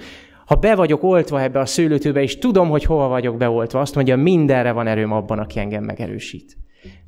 Ha 0.46 0.54
be 0.54 0.74
vagyok 0.74 1.02
oltva 1.02 1.42
ebbe 1.42 1.58
a 1.58 1.66
szőlőtőbe, 1.66 2.22
és 2.22 2.38
tudom, 2.38 2.68
hogy 2.68 2.84
hova 2.84 3.08
vagyok 3.08 3.36
beoltva, 3.36 3.80
azt 3.80 3.94
mondja, 3.94 4.16
mindenre 4.16 4.72
van 4.72 4.86
erőm 4.86 5.12
abban, 5.12 5.38
aki 5.38 5.58
engem 5.58 5.84
megerősít. 5.84 6.56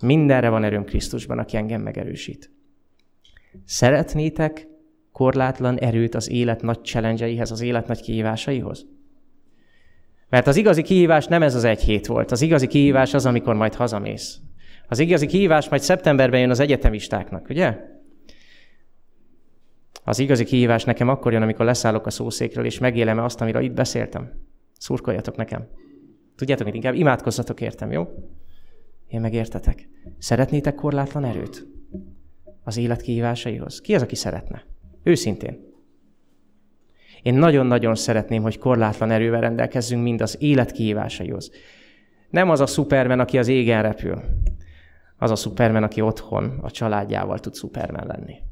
Mindenre 0.03 0.49
van 0.49 0.64
erőm 0.64 0.84
Krisztusban, 0.84 1.39
aki 1.39 1.57
engem 1.57 1.80
megerősít. 1.80 2.51
Szeretnétek 3.64 4.66
korlátlan 5.12 5.78
erőt 5.78 6.14
az 6.14 6.30
élet 6.30 6.62
nagy 6.62 6.84
challenge 6.84 7.41
az 7.41 7.61
élet 7.61 7.86
nagy 7.86 8.01
kihívásaihoz? 8.01 8.86
Mert 10.28 10.47
az 10.47 10.57
igazi 10.57 10.82
kihívás 10.82 11.26
nem 11.26 11.43
ez 11.43 11.55
az 11.55 11.64
egy 11.64 11.82
hét 11.82 12.07
volt. 12.07 12.30
Az 12.30 12.41
igazi 12.41 12.66
kihívás 12.66 13.14
az, 13.14 13.26
amikor 13.26 13.55
majd 13.55 13.74
hazamész. 13.74 14.39
Az 14.89 14.99
igazi 14.99 15.26
kihívás 15.26 15.68
majd 15.68 15.82
szeptemberben 15.82 16.41
jön 16.41 16.51
az 16.51 16.61
egyetemistáknak, 16.61 17.49
ugye? 17.49 17.76
Az 20.09 20.19
igazi 20.19 20.45
kihívás 20.45 20.85
nekem 20.85 21.09
akkor 21.09 21.33
jön, 21.33 21.43
amikor 21.43 21.65
leszállok 21.65 22.07
a 22.07 22.11
szószékről, 22.11 22.65
és 22.65 22.79
megélem 22.79 23.19
azt, 23.19 23.41
amiről 23.41 23.63
itt 23.63 23.73
beszéltem. 23.73 24.31
Szurkoljatok 24.79 25.37
nekem. 25.37 25.69
Tudjátok 26.37 26.67
mit, 26.67 26.75
inkább 26.75 26.95
imádkozzatok 26.95 27.61
értem, 27.61 27.93
jó? 27.93 28.09
Én 29.09 29.21
megértetek. 29.21 29.89
Szeretnétek 30.19 30.75
korlátlan 30.75 31.25
erőt? 31.25 31.67
Az 32.65 32.77
élet 32.77 33.01
kihívásaihoz? 33.01 33.81
Ki 33.81 33.95
az, 33.95 34.03
aki 34.03 34.15
szeretne? 34.15 34.65
Őszintén. 35.03 35.59
Én 37.23 37.35
nagyon-nagyon 37.35 37.95
szeretném, 37.95 38.43
hogy 38.43 38.59
korlátlan 38.59 39.11
erővel 39.11 39.41
rendelkezzünk 39.41 40.03
mind 40.03 40.21
az 40.21 40.37
élet 40.41 40.73
kihívásaihoz. 40.73 41.51
Nem 42.31 42.51
az 42.51 42.61
a 42.61 42.67
szupermen, 42.67 43.21
aki 43.21 43.39
az 43.39 43.49
égen 43.49 43.83
repül. 43.83 44.23
Az 45.17 45.31
a 45.31 45.37
szupermen, 45.37 45.83
aki 45.83 46.01
otthon 46.01 46.59
a 46.63 46.71
családjával 46.71 47.39
tud 47.39 47.55
szupermen 47.55 48.07
lenni. 48.07 48.47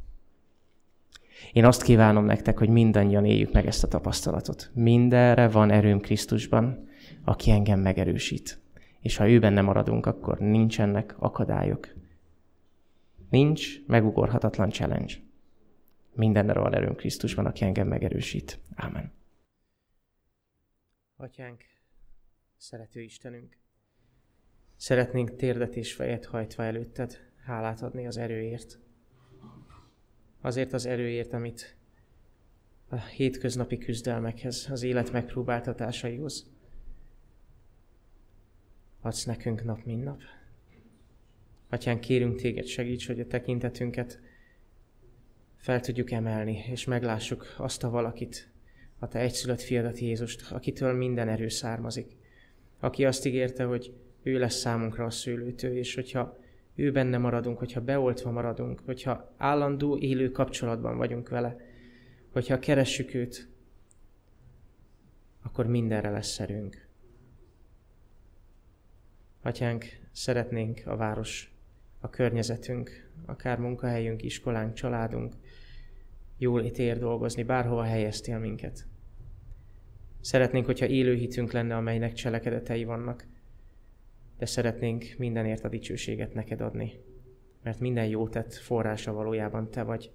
Én 1.52 1.64
azt 1.64 1.82
kívánom 1.82 2.24
nektek, 2.24 2.58
hogy 2.58 2.68
mindannyian 2.68 3.24
éljük 3.24 3.52
meg 3.52 3.66
ezt 3.66 3.84
a 3.84 3.88
tapasztalatot. 3.88 4.70
Mindenre 4.74 5.48
van 5.48 5.70
erőm 5.70 6.00
Krisztusban, 6.00 6.88
aki 7.24 7.50
engem 7.50 7.80
megerősít. 7.80 8.60
És 9.00 9.16
ha 9.16 9.28
őben 9.28 9.52
nem 9.52 9.64
maradunk, 9.64 10.06
akkor 10.06 10.38
nincsenek 10.38 11.14
akadályok. 11.18 11.94
Nincs 13.30 13.86
megugorhatatlan 13.86 14.70
challenge. 14.70 15.14
Mindenre 16.14 16.60
van 16.60 16.74
erőm 16.74 16.94
Krisztusban, 16.94 17.46
aki 17.46 17.64
engem 17.64 17.88
megerősít. 17.88 18.58
Ámen. 18.74 19.12
Atyánk, 21.16 21.64
szerető 22.56 23.00
Istenünk, 23.00 23.56
szeretnénk 24.76 25.36
térdet 25.36 25.76
és 25.76 25.94
fejet 25.94 26.24
hajtva 26.24 26.64
előtted 26.64 27.18
hálát 27.44 27.82
adni 27.82 28.06
az 28.06 28.16
erőért, 28.16 28.78
azért 30.46 30.72
az 30.72 30.86
erőért, 30.86 31.32
amit 31.32 31.76
a 32.88 32.96
hétköznapi 32.96 33.78
küzdelmekhez, 33.78 34.68
az 34.70 34.82
élet 34.82 35.12
megpróbáltatásaihoz 35.12 36.50
adsz 39.00 39.24
nekünk 39.24 39.64
nap, 39.64 39.84
mint 39.84 40.04
nap. 40.04 40.20
Atyán, 41.68 42.00
kérünk 42.00 42.36
téged, 42.40 42.66
segíts, 42.66 43.06
hogy 43.06 43.20
a 43.20 43.26
tekintetünket 43.26 44.20
fel 45.56 45.80
tudjuk 45.80 46.10
emelni, 46.10 46.64
és 46.70 46.84
meglássuk 46.84 47.54
azt 47.58 47.84
a 47.84 47.90
valakit, 47.90 48.50
a 48.98 49.08
te 49.08 49.18
egyszülött 49.18 49.60
fiadat 49.60 49.98
Jézust, 49.98 50.50
akitől 50.50 50.92
minden 50.92 51.28
erő 51.28 51.48
származik. 51.48 52.16
Aki 52.80 53.04
azt 53.04 53.26
ígérte, 53.26 53.64
hogy 53.64 53.94
ő 54.22 54.38
lesz 54.38 54.56
számunkra 54.56 55.04
a 55.04 55.10
szőlőtő, 55.10 55.76
és 55.76 55.94
hogyha 55.94 56.38
ő 56.76 56.92
benne 56.92 57.18
maradunk, 57.18 57.58
hogyha 57.58 57.80
beoltva 57.80 58.30
maradunk, 58.30 58.80
hogyha 58.84 59.34
állandó 59.36 59.98
élő 59.98 60.30
kapcsolatban 60.30 60.96
vagyunk 60.96 61.28
vele, 61.28 61.56
hogyha 62.32 62.58
keressük 62.58 63.14
őt, 63.14 63.48
akkor 65.42 65.66
mindenre 65.66 66.10
lesz 66.10 66.28
szerünk. 66.28 66.88
Atyánk, 69.42 69.84
szeretnénk 70.12 70.82
a 70.84 70.96
város, 70.96 71.54
a 72.00 72.10
környezetünk, 72.10 73.10
akár 73.26 73.58
munkahelyünk, 73.58 74.22
iskolánk, 74.22 74.74
családunk, 74.74 75.34
jól 76.38 76.64
itt 76.64 76.78
ér 76.78 76.98
dolgozni, 76.98 77.42
bárhova 77.42 77.82
helyeztél 77.82 78.38
minket. 78.38 78.86
Szeretnénk, 80.20 80.66
hogyha 80.66 80.86
élő 80.86 81.14
hitünk 81.14 81.52
lenne, 81.52 81.76
amelynek 81.76 82.12
cselekedetei 82.12 82.84
vannak, 82.84 83.26
de 84.38 84.46
szeretnénk 84.46 85.04
mindenért 85.18 85.64
a 85.64 85.68
dicsőséget 85.68 86.34
neked 86.34 86.60
adni, 86.60 87.00
mert 87.62 87.80
minden 87.80 88.06
jó 88.06 88.28
tett 88.28 88.54
forrása 88.54 89.12
valójában 89.12 89.70
te 89.70 89.82
vagy, 89.82 90.12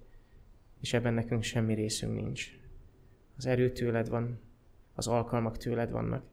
és 0.80 0.92
ebben 0.92 1.14
nekünk 1.14 1.42
semmi 1.42 1.74
részünk 1.74 2.14
nincs. 2.14 2.46
Az 3.36 3.46
erő 3.46 3.72
tőled 3.72 4.08
van, 4.08 4.40
az 4.94 5.06
alkalmak 5.06 5.56
tőled 5.56 5.90
vannak. 5.90 6.24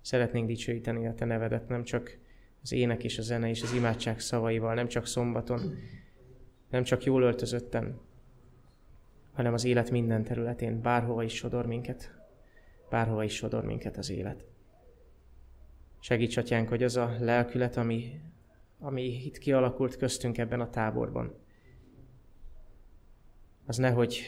Szeretnénk 0.00 0.46
dicsőíteni 0.46 1.06
a 1.06 1.14
te 1.14 1.24
nevedet, 1.24 1.68
nem 1.68 1.84
csak 1.84 2.18
az 2.62 2.72
ének 2.72 3.04
és 3.04 3.18
a 3.18 3.22
zene 3.22 3.48
és 3.48 3.62
az 3.62 3.72
imádság 3.72 4.20
szavaival, 4.20 4.74
nem 4.74 4.88
csak 4.88 5.06
szombaton, 5.06 5.60
nem 6.70 6.82
csak 6.82 7.04
jól 7.04 7.22
öltözötten, 7.22 8.00
hanem 9.32 9.52
az 9.52 9.64
élet 9.64 9.90
minden 9.90 10.22
területén, 10.22 10.80
bárhova 10.80 11.22
is 11.22 11.34
sodor 11.34 11.66
minket, 11.66 12.14
bárhova 12.90 13.24
is 13.24 13.34
sodor 13.34 13.64
minket 13.64 13.96
az 13.96 14.10
élet. 14.10 14.44
Segíts, 16.06 16.36
Atyánk, 16.36 16.68
hogy 16.68 16.82
az 16.82 16.96
a 16.96 17.16
lelkület, 17.20 17.76
ami, 17.76 18.20
ami 18.78 19.02
itt 19.02 19.38
kialakult 19.38 19.96
köztünk 19.96 20.38
ebben 20.38 20.60
a 20.60 20.70
táborban, 20.70 21.34
az 23.64 23.76
nehogy, 23.76 24.20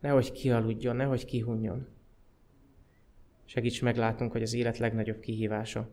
nehogy 0.00 0.32
kialudjon, 0.32 0.96
nehogy 0.96 1.24
kihunjon. 1.24 1.86
Segíts 3.44 3.82
meglátunk, 3.82 4.32
hogy 4.32 4.42
az 4.42 4.54
élet 4.54 4.78
legnagyobb 4.78 5.20
kihívása. 5.20 5.90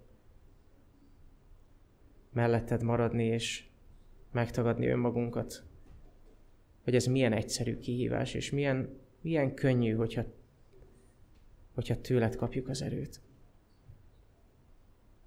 Melletted 2.32 2.84
maradni 2.84 3.26
és 3.26 3.66
megtagadni 4.32 4.88
önmagunkat. 4.88 5.64
Hogy 6.84 6.95
ez 6.95 7.06
milyen 7.06 7.34
egyszerű 7.34 7.78
kihívás, 7.78 8.34
és 8.34 8.51
milyen, 8.51 8.99
milyen 9.22 9.53
könnyű, 9.53 9.93
hogyha, 9.93 10.24
hogyha 11.74 12.01
tőled 12.01 12.36
kapjuk 12.36 12.68
az 12.68 12.82
erőt. 12.82 13.24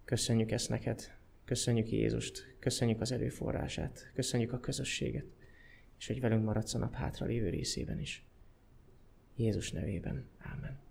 Köszönjük 0.09 0.50
ezt 0.50 0.68
neked. 0.68 1.12
Köszönjük 1.44 1.90
Jézust. 1.90 2.56
Köszönjük 2.59 3.00
az 3.00 3.12
erőforrását. 3.12 4.11
Köszönjük 4.14 4.52
a 4.52 4.61
közösséget. 4.61 5.24
És 5.98 6.06
hogy 6.06 6.20
velünk 6.20 6.44
maradsz 6.44 6.74
a 6.74 6.78
nap 6.78 6.94
hátra 6.94 7.26
lévő 7.26 7.48
részében 7.48 7.98
is. 7.98 8.24
Jézus 9.36 9.72
nevében. 9.72 10.28
Ámen. 10.38 10.88